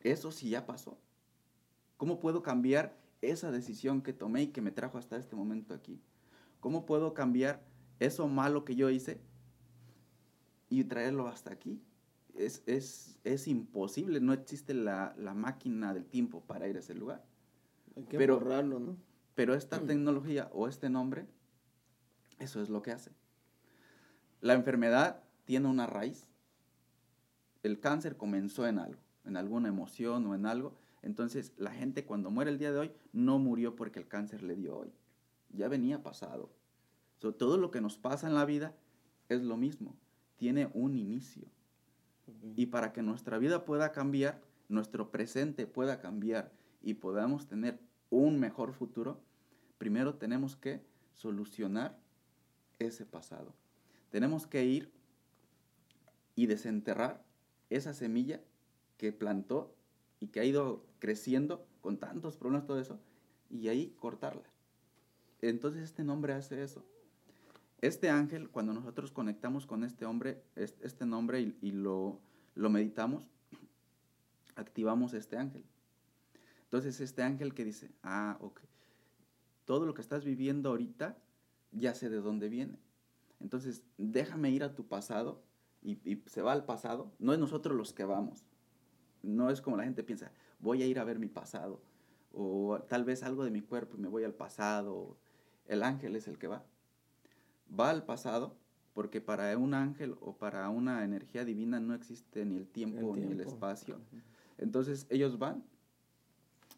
eso 0.00 0.32
si 0.32 0.50
ya 0.50 0.66
pasó? 0.66 0.98
¿Cómo 1.96 2.18
puedo 2.18 2.42
cambiar 2.42 2.98
esa 3.22 3.50
decisión 3.52 4.02
que 4.02 4.12
tomé 4.12 4.42
y 4.42 4.46
que 4.48 4.60
me 4.60 4.72
trajo 4.72 4.98
hasta 4.98 5.16
este 5.16 5.36
momento 5.36 5.74
aquí? 5.74 6.02
¿Cómo 6.58 6.86
puedo 6.86 7.14
cambiar 7.14 7.64
eso 8.00 8.26
malo 8.26 8.64
que 8.64 8.74
yo 8.74 8.90
hice 8.90 9.20
y 10.68 10.82
traerlo 10.84 11.28
hasta 11.28 11.52
aquí? 11.52 11.80
Es, 12.36 12.62
es, 12.66 13.18
es 13.24 13.48
imposible, 13.48 14.20
no 14.20 14.32
existe 14.32 14.74
la, 14.74 15.14
la, 15.16 15.34
máquina 15.34 15.94
del 15.94 16.04
tiempo 16.04 16.42
para 16.42 16.68
ir 16.68 16.76
a 16.76 16.80
ese 16.80 16.94
lugar. 16.94 17.24
Hay 17.96 18.04
que 18.04 18.18
pero, 18.18 18.38
borrarlo, 18.38 18.78
¿no? 18.78 18.96
Pero 19.34 19.54
esta 19.54 19.80
tecnología 19.80 20.50
o 20.52 20.68
este 20.68 20.90
nombre, 20.90 21.26
eso 22.38 22.60
es 22.60 22.68
lo 22.68 22.82
que 22.82 22.92
hace. 22.92 23.12
La 24.40 24.54
enfermedad 24.54 25.22
tiene 25.44 25.68
una 25.68 25.86
raíz. 25.86 26.28
El 27.62 27.80
cáncer 27.80 28.16
comenzó 28.16 28.66
en 28.66 28.78
algo, 28.78 29.00
en 29.24 29.36
alguna 29.36 29.68
emoción 29.68 30.26
o 30.26 30.34
en 30.34 30.46
algo. 30.46 30.74
Entonces, 31.02 31.52
la 31.56 31.70
gente 31.70 32.04
cuando 32.04 32.30
muere 32.30 32.50
el 32.50 32.58
día 32.58 32.72
de 32.72 32.78
hoy 32.78 32.92
no 33.12 33.38
murió 33.38 33.76
porque 33.76 33.98
el 33.98 34.08
cáncer 34.08 34.42
le 34.42 34.56
dio 34.56 34.76
hoy. 34.76 34.92
Ya 35.50 35.68
venía 35.68 36.02
pasado. 36.02 36.50
todo 37.18 37.56
lo 37.58 37.70
que 37.70 37.80
nos 37.80 37.96
pasa 37.98 38.26
en 38.28 38.34
la 38.34 38.44
vida 38.44 38.74
es 39.28 39.42
lo 39.42 39.56
mismo. 39.56 39.96
Tiene 40.36 40.70
un 40.74 40.96
inicio. 40.96 41.48
Y 42.56 42.66
para 42.66 42.92
que 42.92 43.02
nuestra 43.02 43.38
vida 43.38 43.64
pueda 43.64 43.92
cambiar, 43.92 44.40
nuestro 44.68 45.10
presente 45.10 45.66
pueda 45.66 46.00
cambiar 46.00 46.52
y 46.82 46.94
podamos 46.94 47.46
tener 47.46 47.78
un 48.10 48.38
mejor 48.38 48.72
futuro, 48.72 49.20
primero 49.78 50.14
tenemos 50.14 50.56
que 50.56 50.84
solucionar 51.14 51.98
ese 52.78 53.06
pasado. 53.06 53.54
Tenemos 54.10 54.46
que 54.46 54.64
ir 54.64 54.92
y 56.34 56.46
desenterrar 56.46 57.24
esa 57.70 57.94
semilla 57.94 58.40
que 58.96 59.12
plantó 59.12 59.74
y 60.20 60.28
que 60.28 60.40
ha 60.40 60.44
ido 60.44 60.86
creciendo 60.98 61.66
con 61.80 61.98
tantos 61.98 62.36
problemas, 62.36 62.66
todo 62.66 62.80
eso, 62.80 63.00
y 63.50 63.68
ahí 63.68 63.94
cortarla. 63.98 64.48
Entonces 65.40 65.82
este 65.82 66.04
nombre 66.04 66.32
hace 66.32 66.62
eso. 66.62 66.84
Este 67.80 68.10
ángel, 68.10 68.48
cuando 68.50 68.72
nosotros 68.72 69.12
conectamos 69.12 69.66
con 69.66 69.84
este 69.84 70.06
hombre, 70.06 70.42
este 70.54 71.06
nombre 71.06 71.40
y, 71.40 71.56
y 71.60 71.72
lo, 71.72 72.20
lo 72.54 72.70
meditamos, 72.70 73.28
activamos 74.54 75.12
este 75.12 75.36
ángel. 75.36 75.64
Entonces 76.64 77.00
este 77.00 77.22
ángel 77.22 77.54
que 77.54 77.64
dice, 77.64 77.90
ah, 78.02 78.38
ok, 78.40 78.60
todo 79.66 79.84
lo 79.84 79.94
que 79.94 80.00
estás 80.00 80.24
viviendo 80.24 80.70
ahorita, 80.70 81.18
ya 81.72 81.94
sé 81.94 82.08
de 82.08 82.20
dónde 82.20 82.48
viene. 82.48 82.78
Entonces, 83.40 83.82
déjame 83.98 84.50
ir 84.50 84.64
a 84.64 84.74
tu 84.74 84.86
pasado 84.86 85.42
y, 85.82 86.22
se 86.26 86.42
va 86.42 86.52
al 86.52 86.64
pasado. 86.64 87.12
No 87.18 87.32
es 87.32 87.38
nosotros 87.38 87.76
los 87.76 87.92
que 87.92 88.04
vamos. 88.04 88.46
No 89.22 89.50
es 89.50 89.60
como 89.60 89.76
la 89.76 89.84
gente 89.84 90.02
piensa, 90.02 90.32
voy 90.58 90.82
a 90.82 90.86
ir 90.86 90.98
a 90.98 91.04
ver 91.04 91.18
mi 91.18 91.28
pasado. 91.28 91.82
O 92.32 92.78
tal 92.88 93.04
vez 93.04 93.22
algo 93.22 93.44
de 93.44 93.50
mi 93.50 93.60
cuerpo 93.60 93.96
y 93.96 94.00
me 94.00 94.08
voy 94.08 94.24
al 94.24 94.34
pasado. 94.34 95.18
El 95.66 95.82
ángel 95.82 96.16
es 96.16 96.28
el 96.28 96.38
que 96.38 96.46
va. 96.46 96.64
Va 97.68 97.90
al 97.90 98.04
pasado 98.04 98.56
porque 98.94 99.20
para 99.20 99.56
un 99.58 99.74
ángel 99.74 100.16
o 100.20 100.36
para 100.36 100.68
una 100.70 101.04
energía 101.04 101.44
divina 101.44 101.80
no 101.80 101.94
existe 101.94 102.44
ni 102.44 102.56
el 102.56 102.66
tiempo, 102.66 103.16
ni 103.16 103.32
el 103.32 103.40
espacio. 103.40 104.00
Entonces 104.58 105.06
ellos 105.10 105.38
van 105.38 105.64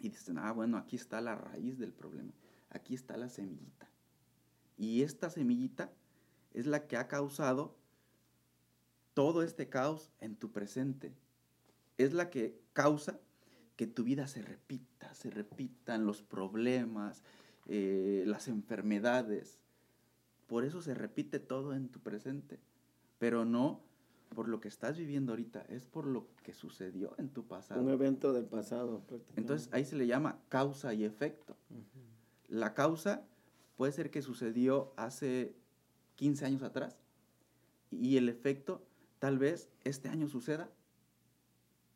y 0.00 0.08
dicen, 0.08 0.38
ah, 0.38 0.52
bueno, 0.52 0.76
aquí 0.76 0.96
está 0.96 1.20
la 1.20 1.34
raíz 1.34 1.78
del 1.78 1.92
problema 1.92 2.32
aquí 2.70 2.94
está 2.94 3.16
la 3.16 3.28
semillita. 3.28 3.88
Y 4.76 5.02
esta 5.02 5.30
semillita 5.30 5.92
es 6.54 6.66
la 6.66 6.86
que 6.86 6.96
ha 6.96 7.08
causado 7.08 7.76
todo 9.14 9.42
este 9.42 9.68
caos 9.68 10.12
en 10.20 10.36
tu 10.36 10.52
presente. 10.52 11.12
Es 11.96 12.12
la 12.12 12.30
que 12.30 12.60
causa 12.72 13.18
que 13.76 13.86
tu 13.86 14.04
vida 14.04 14.28
se 14.28 14.42
repita, 14.42 15.14
se 15.14 15.30
repitan 15.30 16.06
los 16.06 16.22
problemas, 16.22 17.22
eh, 17.66 18.24
las 18.26 18.48
enfermedades. 18.48 19.58
Por 20.48 20.64
eso 20.64 20.82
se 20.82 20.94
repite 20.94 21.38
todo 21.38 21.74
en 21.74 21.88
tu 21.88 22.00
presente, 22.00 22.58
pero 23.20 23.44
no 23.44 23.80
por 24.34 24.48
lo 24.48 24.60
que 24.60 24.68
estás 24.68 24.98
viviendo 24.98 25.32
ahorita, 25.32 25.62
es 25.68 25.86
por 25.86 26.06
lo 26.06 26.26
que 26.42 26.52
sucedió 26.52 27.14
en 27.18 27.28
tu 27.28 27.46
pasado. 27.46 27.80
Un 27.80 27.90
evento 27.90 28.32
del 28.32 28.44
pasado. 28.44 29.02
Entonces 29.36 29.68
ahí 29.72 29.84
se 29.84 29.96
le 29.96 30.06
llama 30.06 30.40
causa 30.48 30.92
y 30.92 31.04
efecto. 31.04 31.56
La 32.48 32.74
causa 32.74 33.26
puede 33.76 33.92
ser 33.92 34.10
que 34.10 34.22
sucedió 34.22 34.92
hace 34.96 35.54
15 36.16 36.44
años 36.44 36.62
atrás 36.62 36.98
y 37.90 38.16
el 38.16 38.28
efecto 38.28 38.84
tal 39.18 39.38
vez 39.38 39.68
este 39.84 40.08
año 40.08 40.28
suceda 40.28 40.70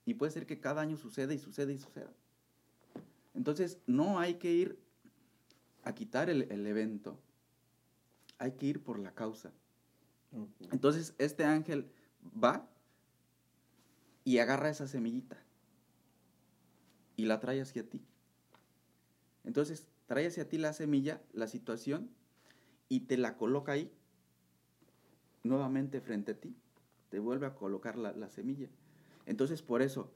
y 0.05 0.15
puede 0.15 0.33
ser 0.33 0.47
que 0.47 0.61
cada 0.61 0.81
año 0.81 0.97
suceda 0.97 1.35
y 1.35 1.39
suceda 1.39 1.73
y 1.73 1.79
suceda. 1.79 2.13
Entonces 3.35 3.79
no 3.87 4.19
hay 4.19 4.35
que 4.35 4.53
ir 4.53 4.79
a 5.85 5.95
quitar 5.95 6.31
el, 6.31 6.43
evento, 6.67 7.19
hay 8.43 8.53
que 8.53 8.67
ir 8.67 8.83
por 8.83 8.99
la 8.99 9.15
causa. 9.15 9.53
Entonces 10.73 11.15
este 11.19 11.45
ángel 11.45 11.93
va 12.43 12.69
y 14.25 14.39
agarra 14.39 14.69
esa 14.69 14.89
semillita 14.89 15.41
y 17.15 17.27
la 17.27 17.39
trae 17.39 17.61
hacia 17.61 17.89
ti. 17.89 18.05
Entonces 19.45 19.87
trae 20.07 20.27
hacia 20.27 20.49
ti 20.49 20.59
la 20.59 20.73
semilla, 20.73 21.23
la 21.33 21.47
situación, 21.47 22.11
y 22.89 23.01
te 23.01 23.17
la 23.17 23.37
coloca 23.37 23.73
ahí, 23.73 23.93
nuevamente 25.45 26.01
frente 26.01 26.33
a 26.33 26.41
ti. 26.41 26.57
Te 27.11 27.21
vuelve 27.21 27.47
a 27.47 27.55
colocar 27.55 27.97
la, 27.97 28.29
semilla. 28.29 28.69
Entonces, 29.25 29.63
por 29.63 29.83
eso, 29.83 30.11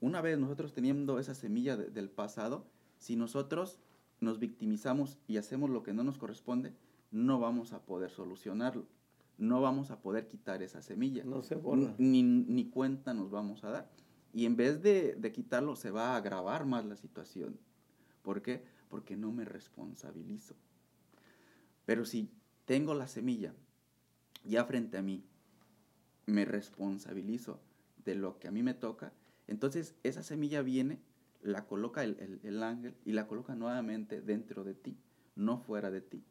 una 0.00 0.22
vez 0.22 0.38
nosotros 0.38 0.72
teniendo 0.72 1.18
esa 1.18 1.34
semilla 1.34 1.76
del 1.76 2.08
pasado, 2.08 2.66
si 2.96 3.16
nosotros 3.16 3.78
nos 4.20 4.38
victimizamos 4.38 5.18
y 5.26 5.36
hacemos 5.36 5.68
lo 5.68 5.82
que 5.82 5.92
no 5.92 6.02
nos 6.04 6.16
corresponde, 6.16 6.72
no 7.10 7.38
vamos 7.38 7.72
a 7.72 7.84
poder 7.84 8.10
solucionarlo. 8.10 8.86
No 9.36 9.60
vamos 9.60 9.90
a 9.90 10.00
poder 10.00 10.26
quitar 10.26 10.62
esa 10.62 10.82
semilla. 10.82 11.22
No 11.24 11.42
se 11.42 11.54
borra. 11.54 11.94
Ni, 11.98 12.22
ni 12.22 12.68
cuenta 12.70 13.14
nos 13.14 13.30
vamos 13.30 13.62
a 13.64 13.70
dar. 13.70 13.90
Y 14.32 14.46
en 14.46 14.56
vez 14.56 14.82
de, 14.82 15.14
de 15.14 15.32
quitarlo, 15.32 15.76
se 15.76 15.90
va 15.90 16.14
a 16.14 16.16
agravar 16.16 16.66
más 16.66 16.84
la 16.84 16.96
situación. 16.96 17.58
¿Por 18.22 18.42
qué? 18.42 18.64
porque 18.88 19.16
no 19.16 19.32
me 19.32 19.44
responsabilizo. 19.44 20.54
Pero 21.84 22.04
si 22.04 22.30
tengo 22.64 22.94
la 22.94 23.08
semilla 23.08 23.54
ya 24.44 24.64
frente 24.64 24.98
a 24.98 25.02
mí, 25.02 25.24
me 26.26 26.44
responsabilizo 26.44 27.60
de 28.04 28.14
lo 28.14 28.38
que 28.38 28.48
a 28.48 28.50
mí 28.50 28.62
me 28.62 28.74
toca, 28.74 29.12
entonces 29.46 29.94
esa 30.02 30.22
semilla 30.22 30.62
viene, 30.62 31.00
la 31.40 31.66
coloca 31.66 32.02
el, 32.02 32.62
ángel 32.62 32.94
y 33.04 33.12
la 33.12 33.26
coloca 33.26 33.54
nuevamente 33.54 34.20
dentro 34.20 34.64
de 34.64 34.74
ti, 34.74 34.98
no 35.36 35.58
fuera 35.58 35.90
de 35.90 36.00
ti. 36.00 36.24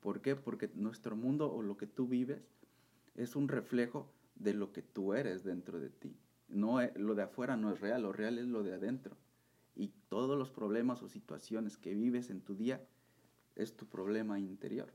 ¿Por 0.00 0.20
qué? 0.20 0.36
Porque 0.36 0.70
nuestro 0.74 1.16
mundo 1.16 1.52
o 1.52 1.62
lo 1.62 1.76
que 1.76 1.86
tú 1.86 2.06
vives 2.06 2.42
es 3.14 3.36
un 3.36 3.48
reflejo 3.48 4.10
de 4.34 4.54
lo 4.54 4.72
que 4.72 4.82
tú 4.82 5.14
eres 5.14 5.44
dentro 5.44 5.78
de 5.78 5.90
ti. 5.90 6.16
No, 6.48 6.78
lo 6.96 7.14
de 7.14 7.22
afuera 7.22 7.56
no 7.56 7.72
es 7.72 7.80
real, 7.80 8.02
lo 8.02 8.12
real 8.12 8.38
es 8.38 8.46
lo 8.46 8.62
de 8.62 8.74
adentro 8.74 9.16
y 9.76 9.92
todos 10.08 10.38
los 10.38 10.50
problemas 10.50 11.02
o 11.02 11.08
situaciones 11.08 11.76
que 11.76 11.94
vives 11.94 12.30
en 12.30 12.40
tu 12.40 12.54
día 12.54 12.84
es 13.56 13.76
tu 13.76 13.86
problema 13.86 14.38
interior. 14.38 14.92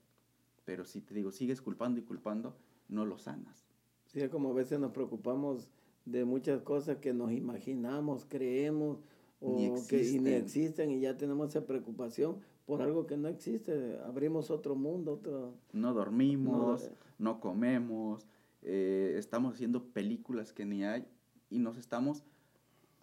Pero 0.66 0.86
si 0.86 1.02
te 1.02 1.14
digo, 1.14 1.32
sigues 1.32 1.62
culpando 1.62 2.00
y 2.00 2.04
culpando, 2.04 2.56
no 2.88 3.06
lo 3.06 3.18
sanas. 3.18 3.66
Sí, 4.06 4.28
como 4.30 4.52
a 4.52 4.54
veces 4.54 4.80
nos 4.80 4.92
preocupamos 4.92 5.70
de 6.06 6.26
muchas 6.26 6.62
cosas 6.62 6.98
que 6.98 7.14
nos 7.14 7.32
imaginamos, 7.32 8.26
creemos 8.26 9.00
o 9.40 9.56
que 9.88 10.20
ni 10.20 10.30
existen 10.30 10.92
y 10.92 11.00
ya 11.02 11.18
tenemos 11.18 11.50
esa 11.50 11.66
preocupación 11.66 12.38
por 12.66 12.82
algo 12.82 13.06
que 13.06 13.16
no 13.16 13.28
existe, 13.28 14.00
abrimos 14.06 14.50
otro 14.50 14.76
mundo, 14.76 15.14
otro... 15.14 15.54
No 15.72 15.94
dormimos, 15.94 16.90
no, 17.18 17.40
comemos, 17.40 18.26
eh, 18.64 19.16
estamos 19.18 19.54
haciendo 19.54 19.84
películas 19.84 20.52
que 20.52 20.66
ni 20.66 20.84
hay 20.84 21.06
y 21.50 21.60
nos 21.60 21.78
estamos 21.78 22.24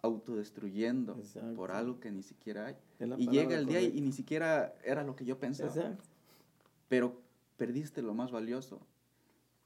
autodestruyendo 0.01 1.17
por 1.55 1.71
algo 1.71 1.99
que 2.01 2.11
ni 2.11 2.23
siquiera 2.23 2.67
hay. 2.67 2.75
Y 3.17 3.29
llega 3.29 3.57
el 3.57 3.65
día 3.65 3.81
y, 3.81 4.01
ni 4.01 4.11
siquiera 4.11 4.75
era 4.83 5.03
lo 5.03 5.15
que 5.15 5.23
yo 5.23 5.39
pensaba. 5.39 5.97
Pero 6.89 7.21
perdiste 7.55 8.01
lo 8.01 8.13
más 8.13 8.31
valioso, 8.31 8.81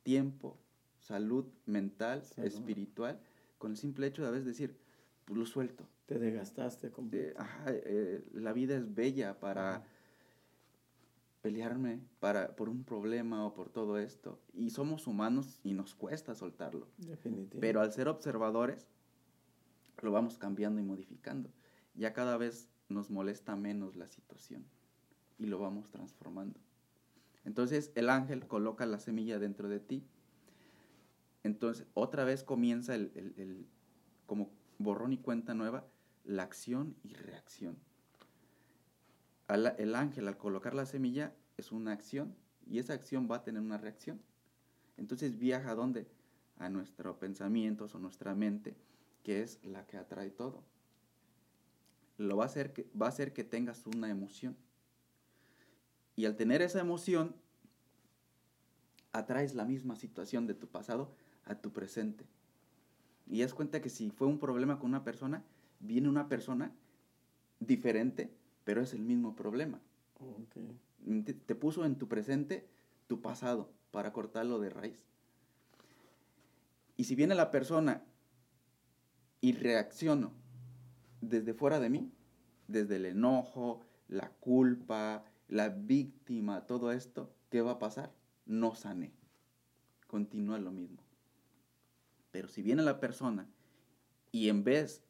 tiempo, 0.03 0.55
salud 0.99 1.45
mental, 1.65 2.21
espiritual, 2.37 3.19
con 3.57 3.71
el 3.71 3.77
simple 3.77 4.05
hecho 4.05 4.21
de 4.21 4.27
a 4.27 4.31
veces 4.31 4.45
decir, 4.45 4.77
pues 5.25 5.39
lo 5.39 5.45
suelto. 5.47 5.85
Te 6.07 6.17
desgastaste 6.17 6.91
completamente. 6.91 7.83
Eh, 7.85 8.25
la 8.33 8.53
vida 8.53 8.75
es 8.75 8.93
bella 8.93 9.39
para 9.39 9.85
pelearme 11.41 12.01
para, 12.19 12.55
por 12.55 12.67
un 12.67 12.83
problema 12.83 13.45
o 13.45 13.53
por 13.53 13.69
todo 13.69 13.97
esto. 13.97 14.41
Y 14.53 14.71
somos 14.71 15.07
humanos 15.07 15.59
y 15.63 15.73
nos 15.73 15.95
cuesta 15.95 16.35
soltarlo. 16.35 16.87
Definitivamente. 16.97 17.59
Pero 17.59 17.81
al 17.81 17.93
ser 17.93 18.07
observadores, 18.07 18.87
lo 20.01 20.11
vamos 20.11 20.37
cambiando 20.37 20.81
y 20.81 20.83
modificando. 20.83 21.49
Ya 21.93 22.13
cada 22.13 22.37
vez 22.37 22.69
nos 22.89 23.09
molesta 23.09 23.55
menos 23.55 23.95
la 23.95 24.07
situación 24.07 24.65
y 25.37 25.45
lo 25.45 25.59
vamos 25.59 25.91
transformando. 25.91 26.59
Entonces 27.45 27.91
el 27.95 28.09
ángel 28.09 28.47
coloca 28.47 28.85
la 28.85 28.99
semilla 28.99 29.39
dentro 29.39 29.69
de 29.69 29.79
ti. 29.79 30.05
Entonces 31.43 31.87
otra 31.93 32.23
vez 32.25 32.43
comienza 32.43 32.95
el, 32.95 33.67
como 34.25 34.51
borrón 34.79 35.13
y 35.13 35.17
cuenta 35.17 35.53
nueva, 35.53 35.87
la 36.27 36.43
acción 36.43 36.95
y 37.03 37.13
reacción. 37.13 37.77
el 39.47 39.95
ángel 39.95 40.27
al 40.27 40.37
colocar 40.37 40.73
la 40.73 40.85
semilla 40.85 41.33
es 41.55 41.71
una 41.71 41.93
acción 41.93 42.35
y 42.65 42.79
esa 42.79 42.93
acción 42.93 43.29
va 43.31 43.37
a 43.37 43.43
tener 43.43 43.61
una 43.61 43.77
reacción. 43.77 44.21
Entonces 44.97 45.37
viaja 45.37 45.71
a 45.71 45.75
dónde? 45.75 46.07
A 46.57 46.69
nuestros 46.69 47.15
pensamientos 47.17 47.95
o 47.95 47.99
nuestra 47.99 48.35
mente, 48.35 48.75
que 49.23 49.41
es 49.41 49.63
la 49.63 49.85
que 49.85 49.97
atrae 49.97 50.29
todo. 50.29 50.63
Lo 52.17 52.35
va 52.35 52.43
a 52.43 52.47
hacer 52.47 52.73
que, 52.73 52.89
va 52.99 53.05
a 53.05 53.09
hacer 53.09 53.31
que 53.31 53.45
tengas 53.45 53.85
una 53.85 54.09
emoción. 54.09 54.57
Y 56.15 56.25
al 56.25 56.35
tener 56.35 56.61
esa 56.61 56.81
emoción, 56.81 57.35
atraes 59.13 59.55
la 59.55 59.65
misma 59.65 59.95
situación 59.95 60.45
de 60.45 60.55
tu 60.55 60.67
pasado 60.67 61.13
a 61.45 61.55
tu 61.55 61.71
presente. 61.71 62.25
Y 63.27 63.43
es 63.43 63.53
cuenta 63.53 63.81
que 63.81 63.89
si 63.89 64.09
fue 64.09 64.27
un 64.27 64.39
problema 64.39 64.79
con 64.79 64.89
una 64.89 65.03
persona, 65.03 65.45
viene 65.79 66.09
una 66.09 66.27
persona 66.27 66.73
diferente, 67.59 68.31
pero 68.63 68.81
es 68.81 68.93
el 68.93 69.01
mismo 69.01 69.35
problema. 69.35 69.81
Te, 71.45 71.55
puso 71.55 71.85
en 71.85 71.97
tu 71.97 72.07
presente 72.07 72.67
tu 73.07 73.21
pasado 73.21 73.71
para 73.91 74.11
cortarlo 74.11 74.59
de 74.59 74.69
raíz. 74.69 75.05
Y 76.97 77.05
si 77.05 77.15
viene 77.15 77.35
la 77.35 77.51
persona 77.51 78.03
y 79.39 79.53
reacciono 79.53 80.33
desde 81.21 81.53
fuera 81.53 81.79
de 81.79 81.89
mí, 81.89 82.11
desde 82.67 82.97
el 82.97 83.05
enojo, 83.05 83.81
la 84.07 84.31
culpa, 84.31 85.23
la 85.47 85.69
víctima, 85.69 86.65
todo 86.65 86.91
esto, 86.91 87.33
¿qué 87.49 87.61
va 87.61 87.73
a 87.73 87.79
pasar? 87.79 88.13
No 88.45 88.75
sané. 88.75 89.13
Continúa 90.07 90.57
lo 90.57 90.71
mismo. 90.71 91.03
Pero 92.31 92.47
si 92.47 92.61
viene 92.61 92.81
la 92.81 92.99
persona 92.99 93.47
y 94.31 94.49
en 94.49 94.63
vez 94.63 95.06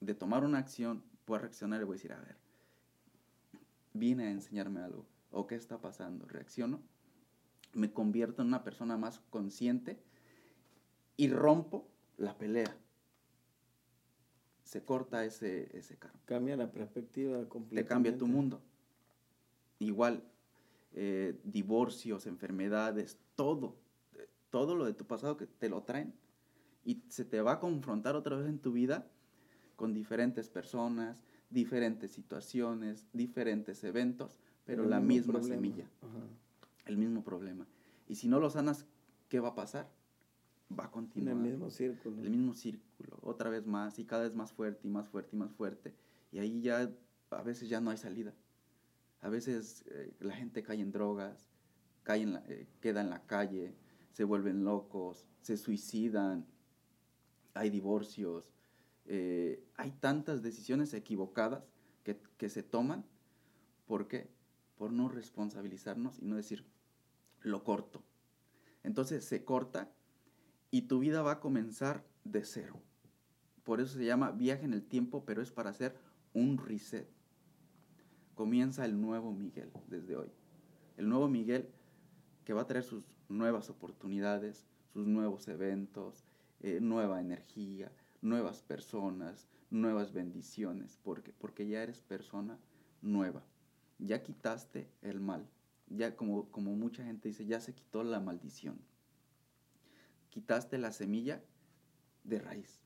de 0.00 0.14
tomar 0.14 0.44
una 0.44 0.58
acción, 0.58 1.02
puede 1.24 1.42
reaccionar 1.42 1.80
y 1.80 1.84
voy 1.84 1.94
a 1.94 1.96
decir, 1.98 2.12
a 2.12 2.20
ver, 2.20 2.36
viene 3.92 4.26
a 4.26 4.30
enseñarme 4.30 4.80
algo. 4.80 5.06
¿O 5.30 5.46
qué 5.46 5.56
está 5.56 5.80
pasando? 5.80 6.26
Reacciono, 6.26 6.80
me 7.74 7.92
convierto 7.92 8.42
en 8.42 8.48
una 8.48 8.64
persona 8.64 8.96
más 8.96 9.20
consciente 9.30 10.02
y 11.16 11.28
rompo 11.28 11.88
la 12.16 12.38
pelea. 12.38 12.76
Se 14.62 14.84
corta 14.84 15.24
ese, 15.24 15.76
ese 15.76 15.96
carro. 15.96 16.18
Cambia 16.24 16.56
la 16.56 16.70
perspectiva 16.70 17.48
completamente. 17.48 17.82
Te 17.82 17.88
cambia 17.88 18.16
tu 18.16 18.26
mundo. 18.26 18.62
Igual, 19.78 20.22
eh, 20.92 21.38
divorcios, 21.44 22.26
enfermedades, 22.26 23.18
todo, 23.34 23.76
todo 24.50 24.74
lo 24.74 24.84
de 24.84 24.94
tu 24.94 25.06
pasado 25.06 25.36
que 25.36 25.46
te 25.46 25.68
lo 25.68 25.82
traen 25.82 26.14
y 26.84 27.02
se 27.08 27.24
te 27.24 27.40
va 27.40 27.52
a 27.52 27.60
confrontar 27.60 28.16
otra 28.16 28.36
vez 28.36 28.48
en 28.48 28.58
tu 28.58 28.72
vida 28.72 29.10
con 29.78 29.94
diferentes 29.94 30.48
personas, 30.48 31.22
diferentes 31.50 32.10
situaciones, 32.10 33.06
diferentes 33.12 33.84
eventos, 33.84 34.40
pero 34.64 34.84
la 34.84 34.98
misma 34.98 35.40
semilla, 35.40 35.86
el 36.86 36.96
mismo 36.96 37.22
problema. 37.22 37.64
Y 38.08 38.16
si 38.16 38.26
no 38.26 38.40
lo 38.40 38.50
sanas, 38.50 38.86
¿qué 39.28 39.38
va 39.38 39.50
a 39.50 39.54
pasar? 39.54 39.88
Va 40.76 40.86
a 40.86 40.90
continuar. 40.90 41.36
El 41.36 41.42
mismo 41.42 41.70
círculo. 41.70 42.20
El 42.20 42.30
mismo 42.30 42.54
círculo, 42.54 43.20
otra 43.22 43.50
vez 43.50 43.68
más 43.68 44.00
y 44.00 44.04
cada 44.04 44.24
vez 44.24 44.34
más 44.34 44.52
fuerte 44.52 44.88
y 44.88 44.90
más 44.90 45.08
fuerte 45.08 45.36
y 45.36 45.38
más 45.38 45.52
fuerte. 45.52 45.94
Y 46.32 46.40
ahí 46.40 46.60
ya 46.60 46.90
a 47.30 47.42
veces 47.42 47.68
ya 47.68 47.80
no 47.80 47.90
hay 47.90 47.98
salida. 47.98 48.34
A 49.20 49.28
veces 49.28 49.84
eh, 49.90 50.12
la 50.18 50.34
gente 50.34 50.64
cae 50.64 50.80
en 50.80 50.90
drogas, 50.90 51.48
cae 52.02 52.22
en 52.22 52.34
eh, 52.48 52.66
queda 52.80 53.00
en 53.00 53.10
la 53.10 53.24
calle, 53.26 53.76
se 54.10 54.24
vuelven 54.24 54.64
locos, 54.64 55.24
se 55.40 55.56
suicidan, 55.56 56.44
hay 57.54 57.70
divorcios, 57.70 58.50
eh, 59.08 59.64
hay 59.76 59.90
tantas 59.90 60.42
decisiones 60.42 60.94
equivocadas 60.94 61.64
que, 62.04 62.48
se 62.48 62.62
toman. 62.62 63.04
¿Por 63.86 64.08
qué? 64.08 64.30
Por 64.76 64.92
no 64.92 65.08
responsabilizarnos 65.08 66.18
y 66.20 66.26
no 66.26 66.36
decir, 66.36 66.64
lo 67.40 67.64
corto. 67.64 68.02
Entonces 68.82 69.24
se 69.24 69.44
corta 69.44 69.90
y 70.70 70.82
tu 70.82 71.00
vida 71.00 71.22
va 71.22 71.32
a 71.32 71.40
comenzar 71.40 72.04
de 72.24 72.44
cero. 72.44 72.80
Por 73.64 73.80
eso 73.80 73.98
se 73.98 74.04
llama 74.04 74.30
viaje 74.30 74.64
en 74.64 74.72
el 74.72 74.84
tiempo, 74.84 75.24
pero 75.26 75.42
es 75.42 75.50
para 75.50 75.70
hacer 75.70 75.96
un 76.32 76.56
reset 76.56 77.08
comienza 78.38 78.84
el 78.84 79.00
nuevo 79.00 79.32
Miguel 79.32 79.72
desde 79.88 80.14
hoy. 80.14 80.30
El 80.96 81.08
nuevo 81.08 81.26
Miguel 81.28 81.68
que 82.44 82.52
va 82.52 82.62
a 82.62 82.66
traer 82.68 82.84
sus 82.84 83.02
nuevas 83.28 83.68
oportunidades, 83.68 84.64
sus 84.92 85.08
nuevos 85.08 85.48
eventos, 85.48 86.24
eh, 86.60 86.78
nueva 86.80 87.20
energía, 87.20 87.90
nuevas 88.20 88.62
personas, 88.62 89.48
nuevas 89.70 90.12
bendiciones, 90.12 90.98
porque, 91.02 91.32
porque 91.32 91.66
ya 91.68 91.82
eres 91.82 92.00
persona 92.00 92.58
nueva. 93.02 93.42
Ya 93.98 94.22
quitaste 94.22 94.88
el 95.02 95.20
mal. 95.20 95.48
Ya 95.88 96.16
como, 96.16 96.50
como 96.50 96.74
mucha 96.74 97.04
gente 97.04 97.28
dice, 97.28 97.46
ya 97.46 97.60
se 97.60 97.74
quitó 97.74 98.02
la 98.04 98.20
maldición. 98.20 98.78
Quitaste 100.30 100.78
la 100.78 100.92
semilla 100.92 101.42
de 102.24 102.38
raíz. 102.38 102.82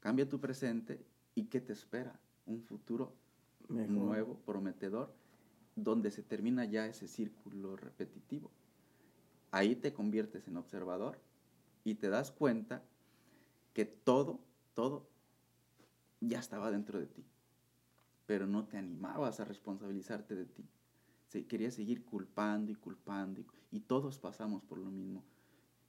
Cambia 0.00 0.28
tu 0.28 0.40
presente 0.40 1.04
y 1.34 1.44
¿qué 1.44 1.60
te 1.60 1.72
espera? 1.72 2.18
Un 2.46 2.62
futuro 2.62 3.14
nuevo, 3.68 4.40
prometedor, 4.44 5.14
donde 5.76 6.10
se 6.10 6.22
termina 6.22 6.64
ya 6.64 6.86
ese 6.86 7.06
círculo 7.06 7.76
repetitivo. 7.76 8.50
Ahí 9.52 9.76
te 9.76 9.92
conviertes 9.92 10.48
en 10.48 10.56
observador 10.56 11.20
y 11.84 11.94
te 11.94 12.08
das 12.08 12.30
cuenta 12.32 12.82
que 13.72 13.84
todo, 13.84 14.40
todo 14.74 15.08
ya 16.20 16.38
estaba 16.38 16.70
dentro 16.70 16.98
de 16.98 17.06
ti, 17.06 17.24
pero 18.26 18.46
no 18.46 18.66
te 18.66 18.76
animabas 18.78 19.40
a 19.40 19.44
responsabilizarte 19.44 20.34
de 20.34 20.46
ti. 20.46 20.64
Se, 21.28 21.46
querías 21.46 21.74
seguir 21.74 22.04
culpando 22.04 22.72
y 22.72 22.74
culpando 22.74 23.40
y, 23.70 23.80
todos 23.80 24.18
pasamos 24.18 24.62
por 24.64 24.78
lo 24.78 24.90
mismo. 24.90 25.22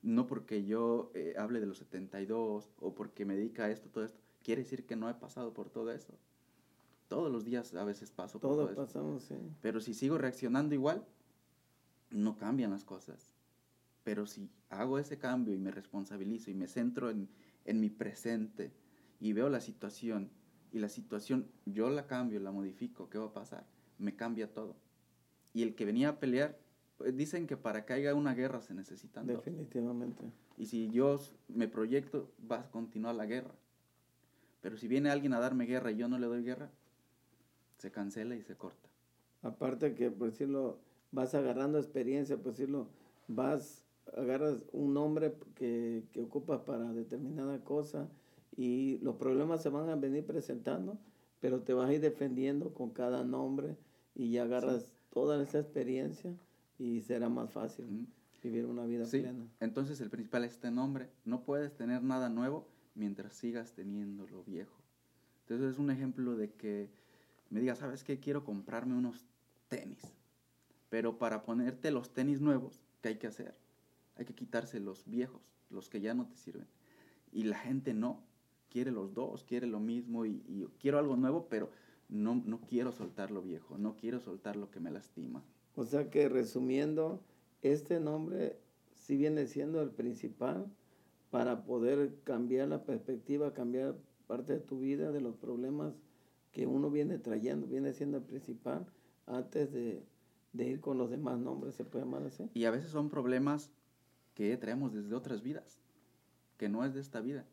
No 0.03 0.27
porque 0.27 0.65
yo 0.65 1.11
eh, 1.13 1.35
hable 1.37 1.59
de 1.59 1.65
los 1.65 1.79
72 1.79 2.69
o 2.79 2.93
porque 2.93 3.25
me 3.25 3.35
dedica 3.35 3.65
a 3.65 3.71
esto, 3.71 3.89
todo 3.89 4.05
esto, 4.05 4.19
quiere 4.43 4.63
decir 4.63 4.85
que 4.85 4.95
no 4.95 5.09
he 5.09 5.13
pasado 5.15 5.53
por 5.53 5.69
todo 5.69 5.91
eso 5.91 6.17
todos 7.11 7.29
los 7.29 7.43
días 7.43 7.73
a 7.73 7.83
veces 7.83 8.09
paso 8.09 8.39
por 8.39 8.51
todo, 8.51 8.67
todo 8.67 8.75
pasamos, 8.85 9.23
sí. 9.23 9.35
Pero 9.61 9.81
si 9.81 9.93
sigo 9.93 10.17
reaccionando 10.17 10.73
igual, 10.75 11.05
no 12.09 12.37
cambian 12.37 12.71
las 12.71 12.85
cosas. 12.85 13.33
Pero 14.05 14.25
si 14.25 14.49
hago 14.69 14.97
ese 14.97 15.17
cambio 15.17 15.53
y 15.53 15.57
me 15.57 15.71
responsabilizo 15.71 16.51
y 16.51 16.53
me 16.53 16.69
centro 16.69 17.09
en, 17.09 17.27
en 17.65 17.79
mi 17.79 17.89
presente 17.89 18.71
y 19.19 19.33
veo 19.33 19.49
la 19.49 19.61
situación 19.61 20.29
y 20.71 20.79
la 20.79 20.89
situación 20.89 21.47
yo 21.65 21.89
la 21.89 22.07
cambio, 22.07 22.39
la 22.39 22.51
modifico, 22.51 23.09
¿qué 23.09 23.17
va 23.17 23.25
a 23.25 23.33
pasar? 23.33 23.65
Me 23.97 24.15
cambia 24.15 24.53
todo. 24.53 24.75
Y 25.53 25.63
el 25.63 25.75
que 25.75 25.85
venía 25.85 26.09
a 26.09 26.19
pelear, 26.19 26.57
pues, 26.97 27.15
dicen 27.15 27.45
que 27.45 27.57
para 27.57 27.85
que 27.85 27.93
haya 27.93 28.15
una 28.15 28.33
guerra 28.33 28.61
se 28.61 28.73
necesitan 28.73 29.27
Definitivamente. 29.27 30.31
Y 30.57 30.67
si 30.67 30.89
yo 30.89 31.19
me 31.49 31.67
proyecto, 31.67 32.31
va 32.49 32.61
a 32.61 32.71
continuar 32.71 33.15
la 33.15 33.25
guerra. 33.25 33.53
Pero 34.61 34.77
si 34.77 34.87
viene 34.87 35.09
alguien 35.09 35.33
a 35.33 35.39
darme 35.39 35.65
guerra 35.65 35.91
y 35.91 35.97
yo 35.97 36.07
no 36.07 36.19
le 36.19 36.27
doy 36.27 36.43
guerra, 36.43 36.71
se 37.77 37.91
cancela 37.91 38.35
y 38.35 38.43
se 38.43 38.55
corta. 38.55 38.89
Aparte 39.41 39.95
que, 39.95 40.11
por 40.11 40.29
decirlo, 40.29 40.79
vas 41.11 41.33
agarrando 41.33 41.79
experiencia, 41.79 42.37
por 42.37 42.51
decirlo, 42.51 42.87
vas, 43.27 43.83
agarras 44.15 44.65
un 44.71 44.93
nombre 44.93 45.35
que, 45.55 46.03
que 46.11 46.21
ocupas 46.21 46.61
para 46.61 46.91
determinada 46.93 47.63
cosa 47.63 48.09
y 48.55 48.97
los 48.99 49.15
problemas 49.15 49.63
se 49.63 49.69
van 49.69 49.89
a 49.89 49.95
venir 49.95 50.25
presentando, 50.25 50.97
pero 51.39 51.61
te 51.61 51.73
vas 51.73 51.89
a 51.89 51.93
ir 51.93 52.01
defendiendo 52.01 52.73
con 52.73 52.91
cada 52.91 53.23
nombre 53.23 53.77
y 54.15 54.31
ya 54.31 54.43
agarras 54.43 54.93
toda 55.11 55.41
esa 55.41 55.59
experiencia 55.59 56.35
y 56.77 57.01
será 57.01 57.29
más 57.29 57.51
fácil 57.51 58.07
vivir 58.43 58.65
una 58.65 58.85
vida 58.85 59.05
sí. 59.05 59.19
plena. 59.19 59.47
Entonces 59.59 60.01
el 60.01 60.09
principal 60.09 60.43
es 60.43 60.53
este 60.53 60.71
nombre. 60.71 61.09
No 61.25 61.43
puedes 61.43 61.73
tener 61.75 62.03
nada 62.03 62.29
nuevo 62.29 62.67
mientras 62.95 63.33
sigas 63.33 63.73
teniendo 63.73 64.27
lo 64.27 64.43
viejo. 64.43 64.75
Entonces 65.41 65.73
es 65.73 65.79
un 65.79 65.91
ejemplo 65.91 66.35
de 66.35 66.51
que 66.51 66.89
me 67.49 67.59
digas, 67.59 67.79
¿sabes 67.79 68.03
qué? 68.03 68.19
Quiero 68.19 68.43
comprarme 68.43 68.95
unos 68.95 69.25
tenis. 69.67 70.01
Pero 70.89 71.17
para 71.17 71.43
ponerte 71.43 71.91
los 71.91 72.13
tenis 72.13 72.41
nuevos, 72.41 72.83
¿qué 73.01 73.09
hay 73.09 73.17
que 73.17 73.27
hacer? 73.27 73.55
Hay 74.21 74.25
que 74.25 74.35
quitarse 74.35 74.79
los 74.79 75.07
viejos, 75.07 75.41
los 75.71 75.89
que 75.89 75.99
ya 75.99 76.13
no 76.13 76.27
te 76.27 76.37
sirven. 76.37 76.67
Y 77.31 77.43
la 77.43 77.57
gente 77.57 77.95
no, 77.95 78.23
quiere 78.69 78.91
los 78.91 79.15
dos, 79.15 79.43
quiere 79.43 79.65
lo 79.65 79.79
mismo 79.79 80.27
y, 80.27 80.43
y 80.47 80.67
quiero 80.79 80.99
algo 80.99 81.15
nuevo, 81.15 81.47
pero 81.49 81.71
no, 82.07 82.35
no 82.45 82.61
quiero 82.61 82.91
soltar 82.91 83.31
lo 83.31 83.41
viejo, 83.41 83.79
no 83.79 83.95
quiero 83.95 84.19
soltar 84.19 84.57
lo 84.57 84.69
que 84.69 84.79
me 84.79 84.91
lastima. 84.91 85.43
O 85.75 85.85
sea 85.85 86.11
que 86.11 86.29
resumiendo, 86.29 87.23
este 87.63 87.99
nombre 87.99 88.59
sí 88.93 89.17
viene 89.17 89.47
siendo 89.47 89.81
el 89.81 89.89
principal 89.89 90.71
para 91.31 91.63
poder 91.63 92.19
cambiar 92.23 92.67
la 92.67 92.83
perspectiva, 92.83 93.55
cambiar 93.55 93.95
parte 94.27 94.53
de 94.53 94.59
tu 94.59 94.79
vida, 94.79 95.11
de 95.11 95.21
los 95.21 95.35
problemas 95.35 95.95
que 96.51 96.67
uno 96.67 96.91
viene 96.91 97.17
trayendo, 97.17 97.65
viene 97.65 97.91
siendo 97.93 98.17
el 98.17 98.23
principal 98.23 98.85
antes 99.25 99.71
de, 99.71 100.05
de 100.53 100.67
ir 100.67 100.79
con 100.79 100.99
los 100.99 101.09
demás 101.09 101.39
nombres, 101.39 101.73
se 101.73 101.85
puede 101.85 102.05
llamar 102.05 102.23
así. 102.23 102.49
Y 102.53 102.65
a 102.65 102.71
veces 102.71 102.91
son 102.91 103.09
problemas 103.09 103.71
que 104.33 104.55
traemos 104.57 104.93
desde 104.93 105.15
otras 105.15 105.41
vidas, 105.41 105.79
que 106.57 106.69
no 106.69 106.85
es 106.85 106.93
de 106.93 107.01
esta 107.01 107.21
vida, 107.21 107.45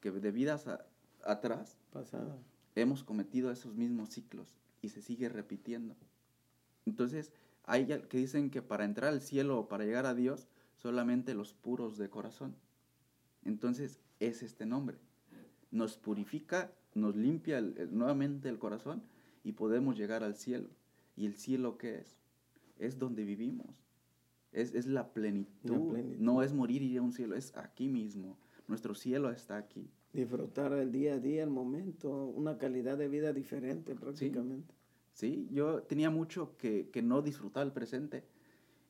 que 0.00 0.10
de 0.10 0.30
vidas 0.30 0.66
atrás 1.24 1.78
Pasada. 1.92 2.36
hemos 2.74 3.04
cometido 3.04 3.50
esos 3.50 3.74
mismos 3.74 4.10
ciclos 4.10 4.52
y 4.82 4.90
se 4.90 5.00
sigue 5.00 5.28
repitiendo. 5.28 5.96
Entonces, 6.86 7.32
hay 7.64 7.86
que 7.86 8.18
dicen 8.18 8.50
que 8.50 8.62
para 8.62 8.84
entrar 8.84 9.10
al 9.10 9.22
cielo 9.22 9.58
o 9.58 9.68
para 9.68 9.84
llegar 9.84 10.06
a 10.06 10.14
Dios, 10.14 10.48
solamente 10.76 11.34
los 11.34 11.54
puros 11.54 11.96
de 11.96 12.10
corazón. 12.10 12.54
Entonces, 13.44 14.00
es 14.20 14.42
este 14.42 14.66
nombre. 14.66 14.98
Nos 15.70 15.96
purifica, 15.96 16.72
nos 16.94 17.16
limpia 17.16 17.60
nuevamente 17.60 18.48
el 18.48 18.58
corazón 18.58 19.02
y 19.42 19.52
podemos 19.52 19.96
llegar 19.96 20.22
al 20.22 20.36
cielo. 20.36 20.68
¿Y 21.16 21.26
el 21.26 21.36
cielo 21.36 21.78
qué 21.78 21.98
es? 22.00 22.18
Es 22.78 22.98
donde 22.98 23.24
vivimos. 23.24 23.83
Es, 24.54 24.86
la, 24.86 25.12
plenitud. 25.12 25.98
No 26.18 26.42
es 26.42 26.52
morir 26.52 26.82
y 26.82 26.92
ir 26.92 26.98
a 26.98 27.02
un 27.02 27.12
cielo, 27.12 27.34
es 27.34 27.56
aquí 27.56 27.88
mismo. 27.88 28.38
Nuestro 28.68 28.94
cielo 28.94 29.30
está 29.30 29.56
aquí. 29.56 29.90
Disfrutar 30.12 30.72
el 30.72 30.92
día 30.92 31.14
a 31.14 31.18
día, 31.18 31.42
el 31.42 31.50
momento, 31.50 32.26
una 32.28 32.56
calidad 32.56 32.96
de 32.96 33.08
vida 33.08 33.32
diferente 33.32 33.94
prácticamente. 33.94 34.72
Sí, 35.12 35.48
yo 35.50 35.82
tenía 35.82 36.10
mucho 36.10 36.56
que, 36.56 36.88
no 37.02 37.20
disfrutaba 37.20 37.66
el 37.66 37.72
presente. 37.72 38.24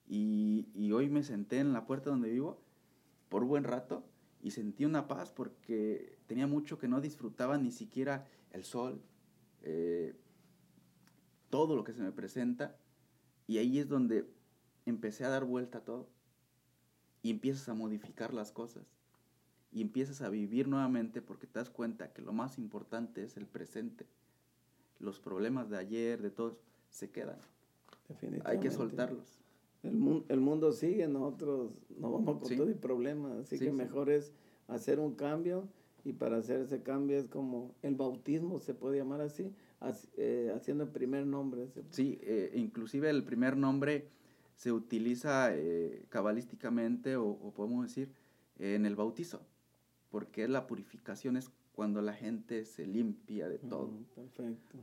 Y, 0.07 0.69
y, 0.75 0.93
hoy 0.93 1.09
me 1.09 1.23
senté 1.23 1.61
en 1.61 1.73
la 1.73 1.87
puerta 1.87 2.11
donde 2.11 2.31
vivo 2.31 2.63
por 3.31 3.47
buen 3.47 3.65
rato 3.65 4.05
y 4.43 4.51
sentí 4.51 4.85
una 4.85 5.09
paz 5.09 5.33
porque 5.33 6.19
tenía 6.27 6.47
mucho 6.47 6.79
que 6.79 6.89
no 6.89 7.01
disfrutaba 7.01 7.57
ni 7.57 7.71
siquiera 7.71 8.29
el 8.51 8.65
sol, 8.65 9.03
eh, 9.63 10.15
todo 11.49 11.75
lo 11.75 11.85
que 11.85 11.95
se 11.95 12.03
me 12.03 12.13
presenta. 12.13 12.77
Y 13.47 13.59
ahí 13.59 13.79
es 13.79 13.89
donde 13.89 14.31
empecé 14.87 15.25
a 15.25 15.29
dar 15.29 15.45
vuelta 15.45 15.79
a 15.79 15.85
todo. 15.85 16.09
Y 17.23 17.31
empiezas 17.31 17.69
a 17.69 17.75
modificar 17.75 18.35
las 18.35 18.53
cosas. 18.53 18.85
Y 19.73 19.81
empiezas 19.81 20.23
a 20.23 20.29
vivir 20.29 20.69
nuevamente 20.69 21.23
porque 21.23 21.47
te 21.47 21.59
das 21.59 21.71
cuenta 21.71 22.13
que 22.13 22.23
lo 22.23 22.33
más 22.33 22.59
importante 22.59 23.23
es 23.23 23.37
el 23.37 23.47
presente 23.47 24.07
los 25.05 25.21
problemas 25.21 25.71
de 25.71 25.79
ayer, 25.79 26.21
de 26.21 26.31
todos, 26.31 26.59
se 26.91 27.11
quedan. 27.11 27.39
Hay 28.45 28.59
que 28.59 28.71
soltarlos. 28.71 29.39
El, 29.83 30.25
el 30.29 30.41
mundo 30.41 30.73
sigue, 30.73 31.07
nosotros 31.09 31.71
no 31.99 32.13
vamos 32.13 32.39
con 32.41 32.57
todo 32.57 32.69
el 32.69 32.77
problema, 32.77 33.39
así 33.41 33.59
que 33.59 33.71
mejor 33.71 34.11
es 34.11 34.33
hacer 34.67 34.99
un 34.99 35.15
cambio 35.15 35.69
y 36.05 36.15
para 36.15 36.39
hacer 36.39 36.61
ese 36.61 36.83
cambio 36.83 37.19
es 37.19 37.27
como 37.27 37.75
el 37.83 37.95
bautismo, 37.95 38.61
se 38.61 38.75
puede 38.75 38.99
llamar 38.99 39.21
así, 39.21 39.53
eh, 40.17 40.53
haciendo 40.55 40.85
el 40.85 40.91
primer 40.91 41.27
nombre. 41.27 41.69
Sí, 41.91 42.19
eh, 42.23 42.53
inclusive 42.55 43.11
el 43.11 43.25
primer 43.25 43.57
nombre 43.57 44.09
se 44.55 44.73
utiliza 44.73 45.55
eh, 45.55 46.07
cabalísticamente 46.09 47.17
o, 47.17 47.27
o, 47.27 47.53
podemos 47.53 47.87
decir 47.87 48.13
en 48.59 48.87
el 48.87 48.95
bautizo, 48.95 49.43
porque 50.11 50.47
la 50.49 50.67
purificación 50.67 51.37
es 51.37 51.51
cuando 51.75 52.01
la 52.01 52.15
gente 52.15 52.65
se 52.65 52.87
limpia 52.87 53.49
de 53.49 53.59
todo. 53.59 53.93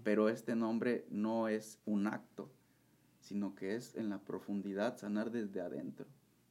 Pero 0.03 0.27
este 0.27 0.55
nombre 0.55 1.05
no 1.10 1.47
es 1.47 1.79
un 1.86 2.07
acto, 2.07 2.51
sino 3.21 3.55
que 3.55 3.75
es 3.75 3.95
en 3.95 4.10
la 4.10 4.19
profundidad 4.19 4.97
sanar 4.97 5.31
desde 5.31 5.62
adentro, 5.62 6.07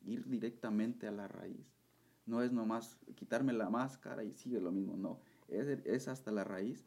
ir 0.07 0.27
directamente 0.27 1.07
a 1.07 1.13
la 1.13 1.29
raíz. 1.29 1.77
No 2.25 2.43
es 2.43 2.53
nomás 2.53 2.97
quitarme 3.17 3.53
la 3.53 3.69
máscara 3.69 4.25
y 4.25 4.33
sigue 4.33 4.61
lo 4.61 4.73
mismo, 4.73 4.97
no, 4.97 5.21
es, 5.49 5.67
es 5.85 6.09
hasta 6.09 6.33
la 6.33 6.45
raíz. 6.45 6.87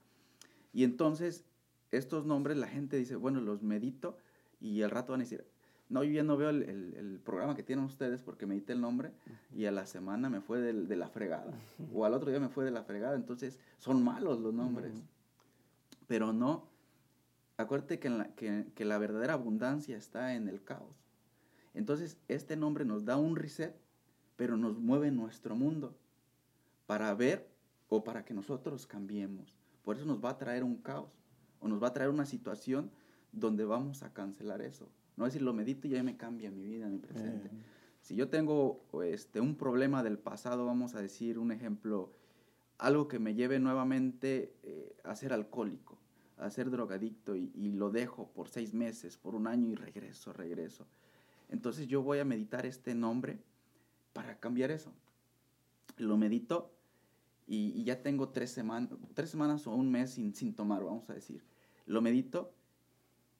Y 0.71 0.83
entonces 0.83 1.45
estos 1.91 2.25
nombres 2.25 2.57
la 2.57 2.67
gente 2.67 2.97
dice, 2.97 3.15
bueno, 3.15 3.39
los 3.39 3.61
medito 3.61 4.17
y 4.59 4.81
al 4.81 4.89
rato 4.89 5.13
van 5.13 5.21
a 5.21 5.25
decir, 5.25 5.45
no, 5.93 6.03
yo 6.03 6.11
ya 6.11 6.23
no 6.23 6.37
veo 6.37 6.49
el, 6.49 6.63
el, 6.63 7.19
programa 7.23 7.55
que 7.55 7.61
tienen 7.61 7.85
ustedes 7.85 8.23
porque 8.23 8.47
me 8.47 8.55
edité 8.55 8.73
el 8.73 8.81
nombre 8.81 9.11
y 9.55 9.65
a 9.65 9.71
la 9.71 9.85
semana 9.85 10.27
me 10.27 10.41
fue 10.41 10.59
de 10.59 10.95
la 10.95 11.07
fregada. 11.07 11.53
O 11.93 12.03
al 12.03 12.15
otro 12.15 12.31
día 12.31 12.39
me 12.39 12.49
fue 12.49 12.65
de 12.65 12.71
la 12.71 12.83
fregada. 12.83 13.15
Entonces, 13.15 13.59
son 13.77 14.03
malos 14.03 14.39
los 14.39 14.55
nombres. 14.55 15.03
Pero 16.07 16.33
no, 16.33 16.67
acuérdate 17.57 17.99
que, 17.99 18.09
la, 18.09 18.25
que, 18.33 18.65
que 18.73 18.85
la 18.85 18.97
verdadera 18.97 19.33
abundancia 19.33 19.95
está 19.95 20.33
en 20.33 20.47
el 20.47 20.63
caos. 20.63 21.05
Entonces, 21.75 22.17
este 22.27 22.55
nombre 22.55 22.85
nos 22.85 23.05
da 23.05 23.17
un 23.17 23.35
reset, 23.35 23.75
pero 24.35 24.57
nos 24.57 24.79
mueve 24.79 25.11
nuestro 25.11 25.55
mundo 25.55 25.95
para 26.87 27.13
ver 27.13 27.47
o 27.87 28.03
para 28.03 28.25
que 28.25 28.33
nosotros 28.33 28.87
cambiemos. 28.87 29.53
Por 29.83 29.97
eso 29.97 30.05
nos 30.05 30.23
va 30.23 30.31
a 30.31 30.37
traer 30.39 30.63
un 30.63 30.77
caos 30.77 31.19
o 31.59 31.67
nos 31.67 31.81
va 31.81 31.89
a 31.89 31.93
traer 31.93 32.09
una 32.09 32.25
situación 32.25 32.89
donde 33.33 33.65
vamos 33.65 34.03
a 34.03 34.13
cancelar 34.13 34.61
eso. 34.61 34.87
No 35.17 35.25
decir, 35.25 35.41
lo 35.41 35.53
medito 35.53 35.87
y 35.87 35.91
ya 35.91 36.03
me 36.03 36.15
cambia 36.15 36.49
mi 36.49 36.63
vida, 36.63 36.87
mi 36.87 36.99
presente. 36.99 37.47
Eh. 37.47 37.61
Si 38.01 38.15
yo 38.15 38.29
tengo 38.29 38.85
este, 39.03 39.41
un 39.41 39.55
problema 39.55 40.03
del 40.03 40.17
pasado, 40.17 40.65
vamos 40.65 40.95
a 40.95 41.01
decir 41.01 41.39
un 41.39 41.51
ejemplo, 41.51 42.11
algo 42.77 43.07
que 43.07 43.19
me 43.19 43.33
lleve 43.33 43.59
nuevamente 43.59 44.55
eh, 44.63 44.95
a 45.03 45.15
ser 45.15 45.33
alcohólico, 45.33 45.97
a 46.37 46.49
ser 46.49 46.69
drogadicto 46.69 47.35
y, 47.35 47.51
y, 47.55 47.71
lo 47.71 47.89
dejo 47.89 48.29
por 48.29 48.49
seis 48.49 48.73
meses, 48.73 49.17
por 49.17 49.35
un 49.35 49.47
año 49.47 49.69
y 49.69 49.75
regreso, 49.75 50.33
regreso. 50.33 50.85
Entonces 51.49 51.87
yo 51.87 52.01
voy 52.01 52.19
a 52.19 52.25
meditar 52.25 52.65
este 52.65 52.95
nombre 52.95 53.39
para 54.11 54.39
cambiar 54.39 54.71
eso. 54.71 54.91
Lo 55.97 56.17
medito 56.17 56.71
y, 57.47 57.71
y 57.79 57.83
ya 57.83 58.01
tengo 58.01 58.29
tres, 58.29 58.51
semanas 58.51 58.89
tres 59.13 59.29
semanas 59.29 59.65
o 59.67 59.71
un 59.71 59.91
mes 59.91 60.11
sin, 60.11 60.33
sin 60.33 60.53
tomar, 60.53 60.83
vamos 60.83 61.09
a 61.09 61.13
decir. 61.13 61.43
Lo 61.85 62.01
medito 62.01 62.53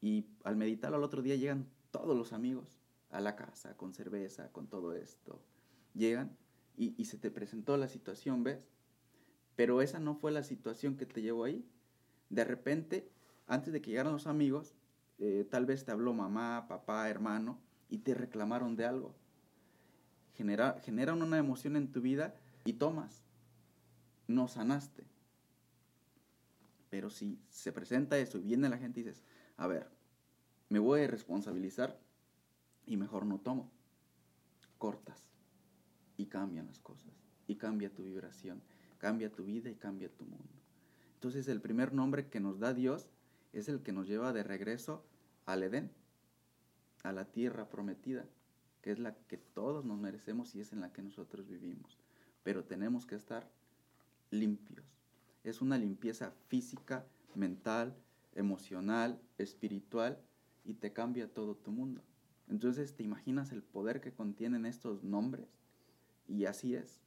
y 0.03 0.27
al 0.43 0.57
meditarlo 0.57 0.97
al 0.97 1.03
otro 1.05 1.21
día 1.21 1.37
llegan 1.37 1.65
todos 1.89 2.15
los 2.17 2.33
amigos 2.33 2.77
a 3.09 3.21
la 3.21 3.37
casa 3.37 3.77
con 3.77 3.93
cerveza, 3.93 4.51
con 4.51 4.67
todo 4.67 4.91
esto. 4.91 5.41
Llegan 5.93 6.35
y, 6.75 7.05
se 7.05 7.17
te 7.17 7.31
presentó 7.31 7.77
la 7.77 7.87
situación, 7.87 8.43
¿ves? 8.43 8.59
Pero 9.55 9.81
esa 9.81 9.99
no 9.99 10.15
fue 10.15 10.33
la 10.33 10.43
situación 10.43 10.97
que 10.97 11.05
te 11.05 11.21
llevó 11.21 11.45
ahí. 11.45 11.65
De 12.29 12.43
repente, 12.43 13.09
antes 13.47 13.71
de 13.71 13.81
que 13.81 13.91
llegaran 13.91 14.11
los 14.11 14.27
amigos, 14.27 14.75
eh, 15.19 15.47
tal 15.49 15.65
vez 15.65 15.85
te 15.85 15.91
habló 15.93 16.13
mamá, 16.13 16.65
papá, 16.67 17.09
hermano, 17.09 17.61
y 17.89 17.99
te 17.99 18.13
reclamaron 18.13 18.75
de 18.75 18.85
algo. 18.85 19.15
Genera, 20.33 20.81
generan 20.81 21.21
una 21.21 21.37
emoción 21.37 21.77
en 21.77 21.93
tu 21.93 22.01
vida 22.01 22.35
y 22.65 22.73
tomas. 22.73 23.23
No 24.27 24.49
sanaste. 24.49 25.05
Pero 26.89 27.09
si 27.09 27.39
se 27.47 27.71
presenta 27.71 28.17
eso 28.17 28.37
y 28.37 28.41
viene 28.41 28.67
la 28.67 28.77
gente 28.77 28.99
y 28.99 29.03
dices, 29.03 29.23
a 29.57 29.67
ver, 29.67 29.89
me 30.69 30.79
voy 30.79 31.01
a 31.01 31.07
responsabilizar 31.07 31.99
y 32.85 32.97
mejor 32.97 33.25
no 33.25 33.39
tomo. 33.39 33.71
Cortas 34.77 35.23
y 36.17 36.25
cambian 36.25 36.67
las 36.67 36.79
cosas 36.79 37.13
y 37.47 37.55
cambia 37.55 37.93
tu 37.93 38.03
vibración, 38.03 38.61
cambia 38.97 39.31
tu 39.31 39.45
vida 39.45 39.69
y 39.69 39.75
cambia 39.75 40.09
tu 40.09 40.25
mundo. 40.25 40.49
Entonces 41.15 41.47
el 41.47 41.61
primer 41.61 41.93
nombre 41.93 42.27
que 42.29 42.39
nos 42.39 42.59
da 42.59 42.73
Dios 42.73 43.09
es 43.53 43.69
el 43.69 43.81
que 43.81 43.93
nos 43.93 44.07
lleva 44.07 44.33
de 44.33 44.43
regreso 44.43 45.05
al 45.45 45.63
Edén, 45.63 45.91
a 47.03 47.11
la 47.11 47.25
tierra 47.25 47.69
prometida, 47.69 48.25
que 48.81 48.91
es 48.91 48.99
la 48.99 49.15
que 49.15 49.37
todos 49.37 49.85
nos 49.85 49.99
merecemos 49.99 50.55
y 50.55 50.61
es 50.61 50.73
en 50.73 50.81
la 50.81 50.91
que 50.91 51.01
nosotros 51.01 51.47
vivimos. 51.47 51.97
Pero 52.43 52.65
tenemos 52.65 53.05
que 53.05 53.15
estar 53.15 53.49
limpios. 54.31 54.85
Es 55.43 55.61
una 55.61 55.77
limpieza 55.77 56.31
física, 56.47 57.05
mental, 57.35 57.95
emocional, 58.35 59.21
espiritual, 59.37 60.19
y 60.63 60.75
te 60.75 60.93
cambia 60.93 61.33
todo 61.33 61.55
tu 61.55 61.71
mundo. 61.71 62.01
Entonces, 62.49 62.95
¿te 62.95 63.03
imaginas 63.03 63.51
el 63.51 63.63
poder 63.63 64.01
que 64.01 64.13
contienen 64.13 64.65
estos 64.65 65.03
nombres? 65.03 65.47
Y 66.27 66.45
así 66.45 66.75
es. 66.75 66.99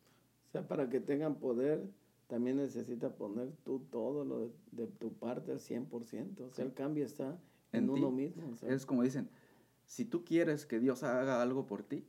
O 0.49 0.53
sea, 0.53 0.67
para 0.67 0.89
que 0.89 1.01
tengan 1.01 1.37
poder, 1.37 1.89
también 2.27 2.57
necesita 2.57 3.15
poner 3.15 3.53
tú 3.65 3.81
todo 3.91 4.25
lo 4.25 4.53
de, 4.73 4.87
tu 4.87 5.13
parte 5.13 5.53
al 5.53 5.59
100%. 5.59 6.41
O 6.41 6.51
sea, 6.53 6.65
el 6.65 6.75
cambio 6.75 7.05
está 7.05 7.39
en, 7.73 7.87
ti. 7.87 7.93
uno 7.93 8.11
mismo. 8.11 8.51
o 8.53 8.57
sea. 8.57 8.71
Es 8.71 8.87
como 8.87 9.03
dicen, 9.03 9.29
si 9.85 10.05
tú 10.05 10.25
quieres 10.25 10.67
que 10.67 10.81
Dios 10.81 11.03
haga 11.03 11.43
algo 11.43 11.67
por 11.67 11.83
ti, 11.83 12.07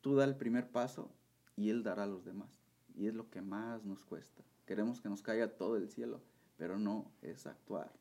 tú 0.00 0.14
da 0.14 0.24
el 0.24 0.36
primer 0.36 0.70
paso 0.70 1.10
y 1.56 1.70
Él 1.70 1.82
dará 1.82 2.04
a 2.04 2.06
los 2.06 2.24
demás. 2.24 2.60
Y 2.94 3.06
es 3.06 3.14
lo 3.14 3.30
que 3.30 3.42
más 3.42 3.84
nos 3.84 4.04
cuesta. 4.04 4.42
Queremos 4.66 5.00
que 5.00 5.08
nos 5.08 5.22
caiga 5.22 5.56
todo 5.56 5.76
el 5.76 5.88
cielo, 5.88 6.20
pero 6.56 6.78
no 6.78 7.10
es 7.22 7.46
actuar. 7.46 7.92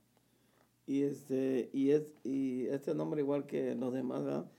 Y 0.89 1.03
este, 1.03 1.69
y 1.71 1.91
es, 1.91 2.15
y 2.23 2.65
este 2.65 2.95
nombre 2.95 3.21
igual 3.21 3.45
que 3.45 3.75
los 3.75 3.93
demás, 3.93 4.23
¿verdad? 4.23 4.51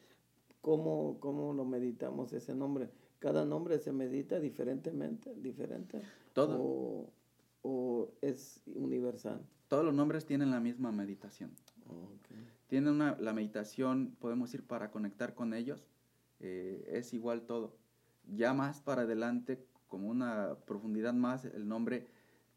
¿Cómo, 0.61 1.19
¿Cómo 1.19 1.53
lo 1.53 1.65
meditamos 1.65 2.33
ese 2.33 2.55
nombre? 2.55 2.89
Cada 3.19 3.45
nombre 3.45 3.81
se 3.81 3.91
medita 3.91 4.39
diferentemente, 4.39 5.35
diferente. 5.35 6.01
Todo. 6.33 6.63
O, 6.63 7.13
o 7.63 8.13
es 8.21 8.63
universal. 8.77 9.45
Todos 9.67 9.85
los 9.85 9.93
nombres 9.93 10.25
tienen 10.25 10.53
la 10.53 10.61
misma 10.61 10.93
meditación. 10.93 11.51
Tienen 12.69 12.93
una, 12.93 13.17
la 13.19 13.33
meditación, 13.33 14.15
podemos 14.21 14.55
ir 14.55 14.65
para 14.65 14.93
conectar 14.93 15.35
con 15.35 15.53
ellos, 15.53 15.89
eh, 16.39 16.85
es 16.93 17.13
igual 17.13 17.43
todo. 17.43 17.77
Ya 18.29 18.55
más 18.55 18.81
para 18.81 19.03
adelante, 19.03 19.67
como 19.89 20.09
una 20.09 20.55
profundidad 20.65 21.13
más, 21.13 21.45
el 21.45 21.67
nombre 21.67 22.07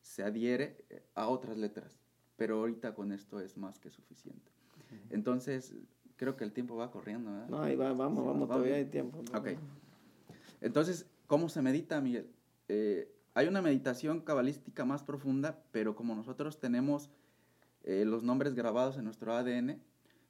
se 0.04 0.22
adhiere 0.22 0.86
eh, 0.92 1.02
a 1.16 1.28
otras 1.28 1.58
letras. 1.58 2.03
Pero 2.36 2.58
ahorita 2.60 2.93
con 2.96 3.12
esto 3.12 3.39
es 3.39 3.58
más 3.58 3.80
que 3.80 3.89
suficiente. 3.89 4.52
Entonces, 5.10 5.74
creo 6.15 6.36
que 6.36 6.43
el 6.43 6.52
tiempo 6.52 6.76
va 6.76 6.91
corriendo. 6.91 7.32
¿verdad? 7.32 7.50
No, 7.50 7.62
ahí 7.62 7.76
va, 7.76 7.93
vamos, 7.93 8.24
Sí, 8.24 8.28
vamos, 8.28 8.50
va 8.50 8.54
todavía 8.56 8.76
hay 8.76 8.86
tiempo. 8.86 9.19
Ok. 9.36 9.50
Entonces, 10.62 11.06
¿cómo 11.28 11.50
se 11.50 11.62
medita, 11.62 12.00
Miguel? 12.02 12.30
Eh, 12.67 13.13
hay 13.34 13.48
una 13.48 13.62
meditación 13.62 14.22
cabalística 14.22 14.86
más 14.86 15.04
profunda, 15.04 15.63
pero 15.72 15.96
como 15.96 16.15
nosotros 16.15 16.60
tenemos 16.60 17.10
eh, 17.84 18.06
los 18.06 18.24
nombres 18.24 18.54
grabados 18.54 18.98
en 18.98 19.06
nuestro 19.06 19.34
ADN, 19.34 19.82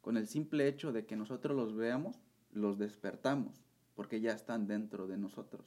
con 0.01 0.17
el 0.17 0.27
simple 0.27 0.67
hecho 0.67 0.91
de 0.91 1.05
que 1.05 1.15
nosotros 1.15 1.55
los 1.55 1.75
veamos, 1.75 2.17
los 2.51 2.77
despertamos, 2.77 3.63
porque 3.95 4.21
ya 4.21 4.31
están 4.33 4.67
dentro 4.67 5.07
de 5.07 5.17
nosotros, 5.17 5.65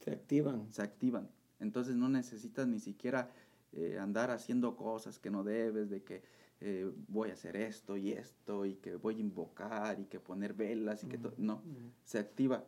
Se 0.00 0.10
activan. 0.10 0.70
se 0.72 0.82
activan. 0.82 1.28
Entonces 1.60 1.96
no 1.96 2.08
necesitas 2.08 2.66
ni 2.66 2.80
siquiera 2.80 3.30
eh, 3.72 3.98
andar 3.98 4.30
haciendo 4.30 4.76
cosas 4.76 5.18
que 5.18 5.30
no 5.30 5.44
debes, 5.44 5.90
de 5.90 6.02
que 6.02 6.22
eh, 6.60 6.90
voy 7.08 7.30
a 7.30 7.34
hacer 7.34 7.56
esto 7.56 7.96
y 7.96 8.12
esto, 8.12 8.66
y 8.66 8.74
que 8.76 8.96
voy 8.96 9.16
a 9.16 9.20
invocar, 9.20 10.00
y 10.00 10.06
que 10.06 10.18
poner 10.20 10.54
velas, 10.54 11.04
y 11.04 11.08
que 11.08 11.18
todo. 11.18 11.34
No, 11.38 11.62
se 12.04 12.18
activa 12.18 12.64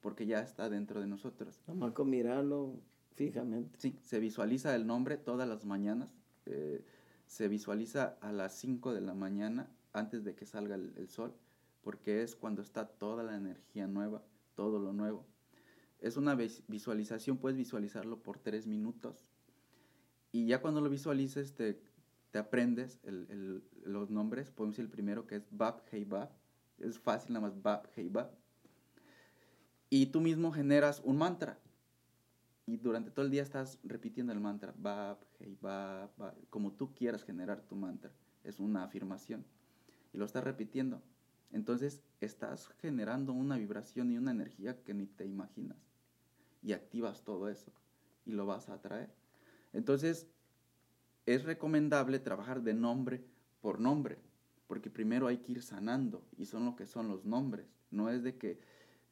porque 0.00 0.26
ya 0.26 0.40
está 0.40 0.68
dentro 0.68 1.00
de 1.00 1.06
nosotros. 1.06 1.60
Nada 1.66 1.78
más 1.80 1.92
con 1.92 2.10
mirarlo 2.10 2.78
fijamente. 3.14 3.78
Sí, 3.78 3.96
se 4.02 4.20
visualiza 4.20 4.74
el 4.76 4.86
nombre 4.86 5.16
todas 5.16 5.48
las 5.48 5.64
mañanas. 5.64 6.08
eh, 6.46 6.84
se 7.26 7.48
visualiza 7.48 8.18
a 8.20 8.32
las 8.32 8.54
5 8.58 8.92
de 8.92 9.00
la 9.00 9.14
mañana 9.14 9.70
antes 9.94 10.24
de 10.24 10.34
que 10.34 10.44
salga 10.44 10.74
el, 10.74 10.92
el 10.98 11.08
sol, 11.08 11.32
porque 11.80 12.22
es 12.22 12.36
cuando 12.36 12.60
está 12.60 12.86
toda 12.86 13.22
la 13.22 13.34
energía 13.34 13.86
nueva, 13.86 14.22
todo 14.54 14.78
lo 14.78 14.92
nuevo. 14.92 15.24
Es 16.00 16.18
una 16.18 16.34
vis- 16.34 16.62
visualización, 16.68 17.38
puedes 17.38 17.56
visualizarlo 17.56 18.22
por 18.22 18.38
tres 18.38 18.66
minutos. 18.66 19.32
Y 20.34 20.46
ya 20.46 20.60
cuando 20.60 20.80
lo 20.80 20.90
visualices, 20.90 21.54
te, 21.54 21.80
te 22.32 22.38
aprendes 22.40 22.98
el- 23.04 23.62
los 23.84 24.10
nombres. 24.10 24.50
Podemos 24.50 24.74
decir 24.74 24.86
el 24.86 24.90
primero 24.90 25.28
que 25.28 25.36
es 25.36 25.46
Bab, 25.52 25.84
Hey 25.92 26.02
Bab. 26.02 26.28
Es 26.78 26.98
fácil, 26.98 27.34
nada 27.34 27.46
más 27.46 27.62
Bab, 27.62 27.88
Hey 27.94 28.08
Bab. 28.08 28.32
Y 29.90 30.06
tú 30.06 30.20
mismo 30.20 30.50
generas 30.50 31.00
un 31.04 31.18
mantra. 31.18 31.60
Y 32.66 32.78
durante 32.78 33.12
todo 33.12 33.24
el 33.24 33.30
día 33.30 33.44
estás 33.44 33.78
repitiendo 33.84 34.32
el 34.32 34.40
mantra, 34.40 34.74
Bab, 34.76 35.18
Hey 35.38 35.56
Bab, 35.60 36.10
Bab, 36.16 36.34
como 36.50 36.72
tú 36.72 36.92
quieras 36.96 37.22
generar 37.22 37.60
tu 37.60 37.76
mantra. 37.76 38.10
Es 38.42 38.58
una 38.58 38.82
afirmación. 38.82 39.44
Y 40.12 40.18
lo 40.18 40.24
estás 40.24 40.42
repitiendo. 40.42 41.00
Entonces 41.52 42.02
estás 42.20 42.70
generando 42.80 43.32
una 43.32 43.56
vibración 43.56 44.10
y 44.10 44.16
una 44.18 44.32
energía 44.32 44.82
que 44.82 44.94
ni 44.94 45.06
te 45.06 45.26
imaginas. 45.26 45.78
Y 46.60 46.72
activas 46.72 47.22
todo 47.22 47.48
eso. 47.48 47.70
Y 48.26 48.32
lo 48.32 48.46
vas 48.46 48.68
a 48.68 48.74
atraer. 48.74 49.14
Entonces 49.74 50.26
es 51.26 51.44
recomendable 51.44 52.18
trabajar 52.18 52.62
de 52.62 52.74
nombre 52.74 53.24
por 53.60 53.80
nombre. 53.80 54.18
Porque 54.66 54.90
primero 54.90 55.26
hay 55.26 55.38
que 55.38 55.52
ir 55.52 55.62
sanando. 55.62 56.24
Y 56.38 56.46
son 56.46 56.64
lo 56.64 56.76
que 56.76 56.86
son 56.86 57.08
los 57.08 57.26
nombres. 57.26 57.66
No 57.90 58.08
es 58.08 58.22
de 58.22 58.36
que, 58.38 58.58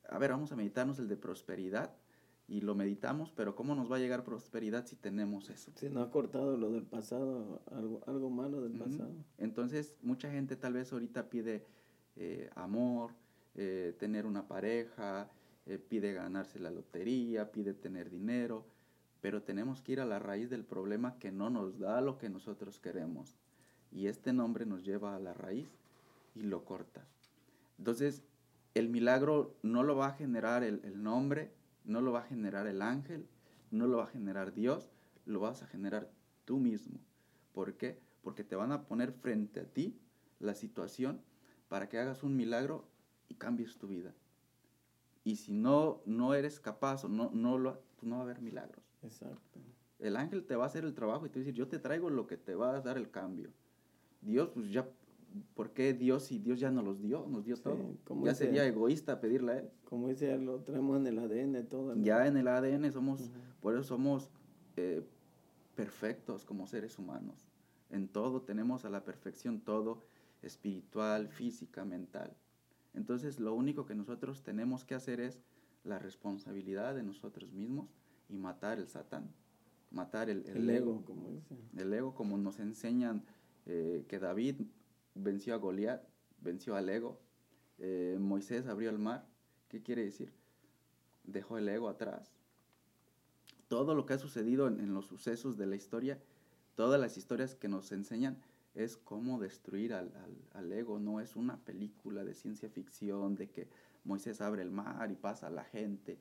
a 0.08 0.18
ver, 0.18 0.30
vamos 0.30 0.50
a 0.52 0.56
meditarnos 0.56 0.98
el 0.98 1.08
de 1.08 1.16
prosperidad 1.16 1.94
y 2.48 2.60
lo 2.60 2.74
meditamos, 2.74 3.32
pero 3.32 3.54
¿cómo 3.54 3.74
nos 3.74 3.90
va 3.90 3.96
a 3.96 3.98
llegar 3.98 4.24
prosperidad 4.24 4.86
si 4.86 4.96
tenemos 4.96 5.48
eso? 5.48 5.72
Si 5.76 5.88
no 5.88 6.02
ha 6.02 6.10
cortado 6.10 6.56
lo 6.56 6.70
del 6.70 6.82
pasado, 6.82 7.62
algo, 7.70 8.02
algo 8.06 8.30
malo 8.30 8.60
del 8.60 8.72
pasado. 8.72 9.14
Entonces, 9.38 9.94
mucha 10.02 10.30
gente 10.30 10.56
tal 10.56 10.74
vez 10.74 10.92
ahorita 10.92 11.30
pide 11.30 11.64
eh, 12.16 12.50
amor, 12.54 13.12
eh, 13.54 13.94
tener 13.98 14.26
una 14.26 14.48
pareja, 14.48 15.30
eh, 15.66 15.78
pide 15.78 16.12
ganarse 16.12 16.58
la 16.58 16.70
lotería, 16.70 17.52
pide 17.52 17.74
tener 17.74 18.10
dinero, 18.10 18.66
pero 19.22 19.44
tenemos 19.44 19.80
que 19.80 19.92
ir 19.92 20.00
a 20.00 20.04
la 20.04 20.18
raíz 20.18 20.50
del 20.50 20.64
problema 20.64 21.16
que 21.20 21.30
no 21.30 21.48
nos 21.48 21.78
da 21.78 22.00
lo 22.00 22.18
que 22.18 22.28
nosotros 22.28 22.80
queremos. 22.80 23.36
Y 23.92 24.08
este 24.08 24.32
nombre 24.32 24.66
nos 24.66 24.84
lleva 24.84 25.14
a 25.14 25.20
la 25.20 25.32
raíz 25.32 25.68
y 26.34 26.42
lo 26.42 26.64
corta. 26.64 27.06
Entonces, 27.78 28.24
el 28.74 28.88
milagro 28.88 29.54
no 29.62 29.84
lo 29.84 29.94
va 29.94 30.08
a 30.08 30.14
generar 30.14 30.64
el, 30.64 31.02
nombre, 31.02 31.52
no 31.84 32.00
lo 32.00 32.10
va 32.10 32.20
a 32.20 32.24
generar 32.26 32.66
el 32.66 32.82
ángel, 32.82 33.28
no 33.70 33.86
lo 33.86 33.98
va 33.98 34.04
a 34.04 34.08
generar 34.08 34.54
Dios, 34.54 34.90
lo 35.24 35.38
vas 35.38 35.62
a 35.62 35.68
generar 35.68 36.10
tú 36.44 36.58
mismo. 36.58 36.98
¿Por 37.52 37.74
qué? 37.74 38.00
Porque 38.22 38.42
te 38.42 38.56
van 38.56 38.72
a 38.72 38.86
poner 38.86 39.12
frente 39.12 39.60
a 39.60 39.66
ti 39.66 40.00
la 40.40 40.54
situación 40.54 41.20
para 41.68 41.88
que 41.88 41.98
hagas 41.98 42.24
un 42.24 42.36
milagro 42.36 42.88
y 43.28 43.36
cambies 43.36 43.78
tu 43.78 43.86
vida. 43.86 44.12
Y 45.22 45.36
si 45.36 45.52
no, 45.52 46.02
no 46.06 46.34
eres 46.34 46.58
capaz 46.58 47.04
o 47.04 47.08
no, 47.08 47.30
no, 47.32 47.56
lo, 47.56 47.80
pues 47.94 48.08
no 48.08 48.16
va 48.16 48.22
a 48.22 48.24
haber 48.24 48.40
milagros. 48.40 48.91
Exacto. 49.02 49.60
El 49.98 50.16
ángel 50.16 50.44
te 50.44 50.56
va 50.56 50.64
a 50.64 50.66
hacer 50.66 50.84
el 50.84 50.94
trabajo 50.94 51.26
y 51.26 51.28
te 51.28 51.38
va 51.38 51.42
a 51.42 51.44
decir, 51.44 51.54
yo 51.54 51.68
te 51.68 51.78
traigo 51.78 52.10
lo 52.10 52.26
que 52.26 52.36
te 52.36 52.54
va 52.54 52.74
a 52.76 52.80
dar 52.80 52.96
el 52.96 53.10
cambio. 53.10 53.50
Dios, 54.20 54.50
pues 54.52 54.70
ya, 54.70 54.88
¿por 55.54 55.70
qué 55.72 55.92
Dios 55.94 56.24
si 56.24 56.38
Dios 56.38 56.58
ya 56.58 56.70
nos 56.70 56.84
los 56.84 57.00
dio? 57.00 57.26
Nos 57.28 57.44
dio 57.44 57.56
Sí, 57.56 57.62
todo. 57.62 57.78
como 58.04 58.24
Ya 58.26 58.32
dice- 58.32 58.46
sería 58.46 58.66
egoísta 58.66 59.20
pedirle 59.20 59.52
a 59.52 59.58
Él. 59.58 59.70
Como 59.84 60.08
dice, 60.08 60.36
lo 60.38 60.60
traemos 60.62 60.96
en 60.98 61.06
el 61.06 61.18
ADN 61.18 61.62
todo. 61.68 61.94
¿no? 61.94 62.02
Ya 62.02 62.26
en 62.26 62.36
el 62.36 62.48
ADN 62.48 62.90
somos, 62.90 63.20
Ujú. 63.22 63.30
por 63.60 63.74
eso 63.74 63.84
somos 63.84 64.30
eh, 64.76 65.04
perfectos 65.74 66.44
como 66.44 66.66
seres 66.66 66.98
humanos. 66.98 67.48
En 67.90 68.08
todo 68.08 68.42
tenemos 68.42 68.84
a 68.84 68.90
la 68.90 69.04
perfección 69.04 69.60
todo, 69.60 70.02
espiritual, 70.42 71.28
física, 71.28 71.84
mental. 71.84 72.34
Entonces 72.94 73.38
lo 73.38 73.54
único 73.54 73.86
que 73.86 73.94
nosotros 73.94 74.42
tenemos 74.42 74.84
que 74.84 74.94
hacer 74.94 75.20
es 75.20 75.40
la 75.84 75.98
responsabilidad 75.98 76.94
de 76.94 77.02
nosotros 77.02 77.52
mismos 77.52 77.94
y 78.32 78.36
matar 78.38 78.78
el 78.78 78.88
satán, 78.88 79.30
matar 79.90 80.30
el, 80.30 80.44
el 80.46 80.56
El 80.56 80.70
ego. 80.70 80.90
ego, 80.92 81.04
como 81.04 81.28
dice. 81.30 81.54
El 81.76 81.92
ego, 81.92 82.14
como 82.14 82.38
nos 82.38 82.58
enseñan 82.58 83.22
eh, 83.66 84.04
que 84.08 84.18
David 84.18 84.62
venció 85.14 85.54
a 85.54 85.58
Goliat, 85.58 86.02
venció 86.40 86.74
al 86.74 86.88
ego, 86.88 87.20
eh, 87.78 88.16
Moisés 88.18 88.66
abrió 88.66 88.90
el 88.90 88.98
mar. 88.98 89.26
¿Qué 89.68 89.82
quiere 89.82 90.04
decir? 90.04 90.32
Dejó 91.24 91.58
el 91.58 91.68
ego 91.68 91.88
atrás. 91.88 92.32
Todo 93.68 93.94
lo 93.94 94.04
que 94.06 94.14
ha 94.14 94.18
sucedido 94.18 94.68
en, 94.68 94.80
en 94.80 94.92
los 94.94 95.06
sucesos 95.06 95.56
de 95.56 95.66
la 95.66 95.76
historia, 95.76 96.18
todas 96.74 97.00
las 97.00 97.16
historias 97.16 97.54
que 97.54 97.68
nos 97.68 97.90
enseñan, 97.92 98.36
es 98.74 98.96
cómo 98.96 99.38
destruir 99.38 99.92
al, 99.94 100.12
al- 100.16 100.48
al 100.54 100.72
ego. 100.72 100.98
No 100.98 101.20
es 101.20 101.36
una 101.36 101.58
película 101.58 102.24
de 102.24 102.34
ciencia 102.34 102.68
ficción 102.70 103.34
de 103.34 103.50
que 103.50 103.68
Moisés 104.04 104.40
abre 104.40 104.62
el 104.62 104.70
mar 104.70 105.10
y 105.10 105.14
pasa 105.16 105.46
a 105.46 105.50
la 105.50 105.64
gente. 105.64 106.18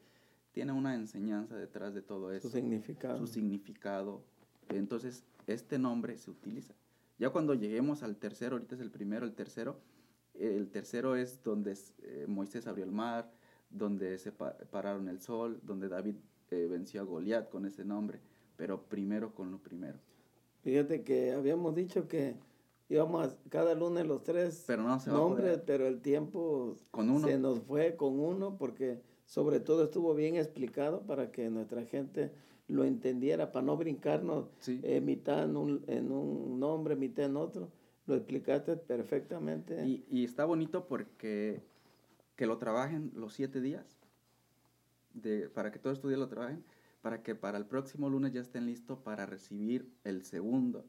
Tiene 0.52 0.72
una 0.74 0.96
enseñanza 0.96 1.56
detrás 1.56 1.94
de 1.94 2.02
todo 2.02 2.32
eso 2.32 2.50
Su 2.50 2.54
significado. 2.56 3.18
su 3.18 3.28
significado. 3.28 4.22
Entonces, 4.70 5.24
este 5.48 5.80
nombre 5.80 6.18
se 6.18 6.32
utiliza. 6.32 6.74
Ya 7.18 7.30
cuando 7.30 7.54
lleguemos 7.54 8.04
al 8.04 8.18
tercero, 8.18 8.56
ahorita 8.56 8.76
es 8.76 8.82
el 8.82 8.92
primero, 8.92 9.26
el 9.26 9.34
tercero, 9.34 9.78
el 10.34 10.70
tercero 10.70 11.16
es 11.16 11.42
donde 11.44 11.78
eh, 12.04 12.26
Moisés 12.28 12.68
abrió 12.68 12.84
el 12.86 12.92
mar, 12.92 13.32
donde 13.70 14.18
se 14.18 14.32
pa- 14.32 14.58
pararon 14.72 15.08
el 15.08 15.22
sol, 15.22 15.60
donde 15.64 15.88
David 15.88 16.16
eh, 16.50 16.68
venció 16.70 17.02
a 17.02 17.04
Goliat 17.06 17.50
con 17.50 17.66
ese 17.66 17.86
nombre, 17.86 18.20
pero 18.58 18.82
primero 18.84 19.34
con 19.34 19.52
lo 19.52 19.58
primero. 19.60 20.00
Fíjate 20.64 21.04
que 21.04 21.32
habíamos 21.32 21.76
dicho 21.76 22.08
que 22.08 22.36
íbamos 22.90 23.28
a, 23.28 23.36
cada 23.50 23.74
lunes 23.76 24.06
los 24.06 24.24
tres 24.24 24.64
Pero 24.68 24.84
no 24.84 25.00
se 25.00 25.10
nombres, 25.12 25.60
pero 25.66 25.88
el 25.88 26.02
tiempo 26.02 26.76
Con 26.92 27.10
uno. 27.10 27.28
se 27.28 27.38
nos 27.38 27.60
fue 27.62 27.96
con 27.96 28.20
uno 28.20 28.58
porque 28.58 29.02
sobre 29.32 29.62
todo 29.62 29.86
estuvo 29.86 30.14
bien 30.14 30.36
explicado 30.36 31.04
para 31.04 31.32
que 31.32 31.50
nuestra 31.50 31.86
gente 31.86 32.34
lo 32.68 32.84
entendiera, 32.84 33.54
para 33.54 33.66
no 33.66 33.78
brincarnos 33.78 34.50
Sí. 34.60 34.82
eh, 34.84 35.00
mitad 35.00 35.46
en 35.46 35.56
un, 35.56 35.86
en 35.88 36.12
un 36.12 36.60
nombre, 36.60 36.98
mitad 36.98 37.28
en 37.28 37.38
otro. 37.38 37.70
Lo 38.08 38.16
explicaste 38.16 38.76
perfectamente. 38.76 39.86
Y, 39.88 40.04
y 40.10 40.26
está 40.26 40.44
bonito 40.44 40.86
porque 40.86 41.64
que 42.36 42.46
lo 42.46 42.58
trabajen 42.58 43.14
los 43.16 43.32
siete 43.32 43.62
días, 43.62 44.02
de, 45.14 45.48
para 45.48 45.72
que 45.72 45.80
todos 45.80 46.00
estos 46.00 46.10
días 46.10 46.20
lo 46.20 46.28
trabajen, 46.28 46.66
para 47.02 47.24
que 47.24 47.34
para 47.34 47.58
el 47.58 47.66
próximo 47.66 48.10
lunes 48.10 48.34
ya 48.34 48.42
estén 48.42 48.66
listos 48.66 49.00
para 49.00 49.26
recibir 49.26 49.90
el 50.04 50.24
segundo, 50.26 50.84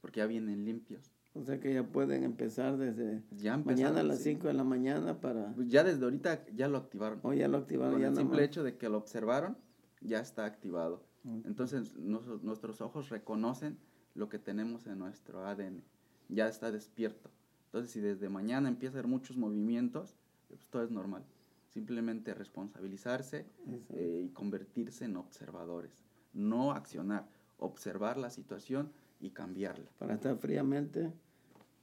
porque 0.00 0.18
ya 0.18 0.26
vienen 0.26 0.64
limpios. 0.64 1.12
O 1.38 1.44
sea 1.44 1.60
que 1.60 1.72
ya 1.72 1.84
pueden 1.84 2.24
empezar 2.24 2.76
desde 2.76 3.22
Ya 3.30 3.56
mañana 3.56 4.00
a 4.00 4.02
las 4.02 4.18
sí. 4.18 4.30
5 4.34 4.48
de 4.48 4.54
la 4.54 4.64
mañana 4.64 5.20
para... 5.20 5.54
Pues 5.54 5.68
Ya 5.68 5.84
desde 5.84 6.02
ahorita 6.04 6.44
ya 6.54 6.68
lo 6.68 6.78
activaron. 6.78 7.20
O 7.22 7.32
ya 7.32 7.48
lo 7.48 7.58
activaron, 7.58 7.92
Con 7.94 8.02
ya 8.02 8.08
el 8.08 8.16
simple 8.16 8.44
hecho 8.44 8.62
de 8.64 8.76
que 8.76 8.88
lo 8.88 8.98
observaron, 8.98 9.56
ya 10.00 10.20
está 10.20 10.44
activado. 10.44 11.04
Entonces 11.44 11.96
nos- 11.98 12.42
nuestros 12.42 12.80
ojos 12.80 13.08
reconocen 13.10 13.78
lo 14.14 14.28
que 14.28 14.38
tenemos 14.38 14.86
en 14.86 14.98
nuestro 14.98 15.46
ADN. 15.46 15.82
Ya 16.28 16.48
está 16.48 16.70
despierto. 16.72 17.30
Entonces 17.66 17.90
si 17.90 18.00
desde 18.00 18.28
mañana 18.28 18.68
empieza 18.68 18.96
a 18.96 19.00
haber 19.00 19.10
muchos 19.10 19.36
movimientos, 19.36 20.16
pues 20.48 20.66
todo 20.68 20.82
es 20.82 20.90
normal. 20.90 21.24
Simplemente 21.68 22.32
responsabilizarse 22.34 23.46
eh, 23.90 24.22
y 24.24 24.28
convertirse 24.30 25.04
en 25.04 25.16
observadores. 25.16 26.04
No 26.32 26.72
accionar, 26.72 27.28
observar 27.58 28.16
la 28.16 28.30
situación 28.30 28.90
y 29.20 29.30
cambiarla. 29.30 29.90
Para 29.98 30.14
estar 30.14 30.36
fríamente 30.38 31.12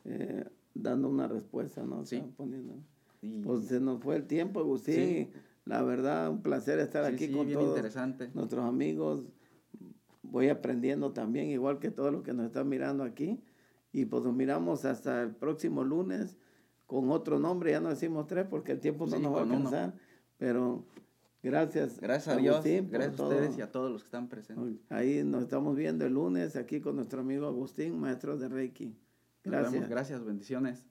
eh, 0.05 0.45
dando 0.73 1.09
una 1.09 1.27
respuesta, 1.27 1.83
¿no? 1.83 1.99
O 1.99 2.05
sea, 2.05 2.21
Sí. 2.23 2.33
poniendo... 2.37 2.75
Y, 3.21 3.41
Pues 3.41 3.65
se 3.65 3.79
nos 3.79 4.01
fue 4.01 4.15
el 4.17 4.25
tiempo, 4.27 4.59
Agustín. 4.59 4.95
Sí. 4.95 5.29
La 5.65 5.81
verdad, 5.81 6.29
un 6.29 6.41
placer 6.43 6.77
estar 6.79 7.05
sí, 7.07 7.13
aquí 7.15 7.27
sí, 7.27 7.33
con 7.33 7.47
bien 7.47 7.57
todos 7.59 7.69
interesante. 7.71 8.29
nuestros 8.35 8.63
amigos. 8.65 9.23
Voy 10.21 10.49
aprendiendo 10.49 11.11
también, 11.11 11.49
igual 11.49 11.79
que 11.79 11.91
todos 11.91 12.11
los 12.11 12.21
que 12.23 12.33
nos 12.33 12.45
están 12.47 12.67
mirando 12.69 13.03
aquí. 13.03 13.41
Y 13.91 14.05
pues 14.05 14.23
nos 14.23 14.35
miramos 14.35 14.85
hasta 14.85 15.23
el 15.23 15.35
próximo 15.35 15.83
lunes 15.83 16.37
con 16.85 17.09
otro 17.09 17.39
nombre. 17.39 17.71
Ya 17.71 17.79
no 17.79 17.89
decimos 17.89 18.27
tres 18.27 18.45
porque 18.49 18.73
el 18.73 18.79
tiempo 18.79 19.05
no 19.07 19.15
Sí, 19.17 19.21
nos 19.23 19.31
va 19.33 19.37
a 19.37 19.39
con 19.41 19.47
uno. 19.53 19.67
alcanzar. 19.69 19.93
Pero 20.37 20.85
gracias. 21.41 21.99
Gracias 22.01 22.35
a 22.35 22.39
Dios, 22.39 22.63
gracias 22.63 23.13
a 23.13 23.15
todo. 23.15 23.29
ustedes 23.29 23.57
y 23.57 23.61
a 23.61 23.71
todos 23.71 23.91
los 23.91 24.01
que 24.03 24.07
están 24.07 24.27
presentes. 24.27 24.81
Ahí 24.89 25.23
nos 25.23 25.43
estamos 25.43 25.75
viendo 25.75 26.05
el 26.05 26.13
lunes 26.13 26.55
aquí 26.57 26.81
con 26.81 26.95
nuestro 26.97 27.21
amigo 27.21 27.47
Agustín, 27.47 27.97
maestro 27.99 28.37
de 28.37 28.49
Reiki. 28.49 28.95
Nos 29.45 29.71
vemos. 29.71 29.87
Gracias. 29.87 29.89
Gracias, 29.89 30.25
bendiciones. 30.25 30.85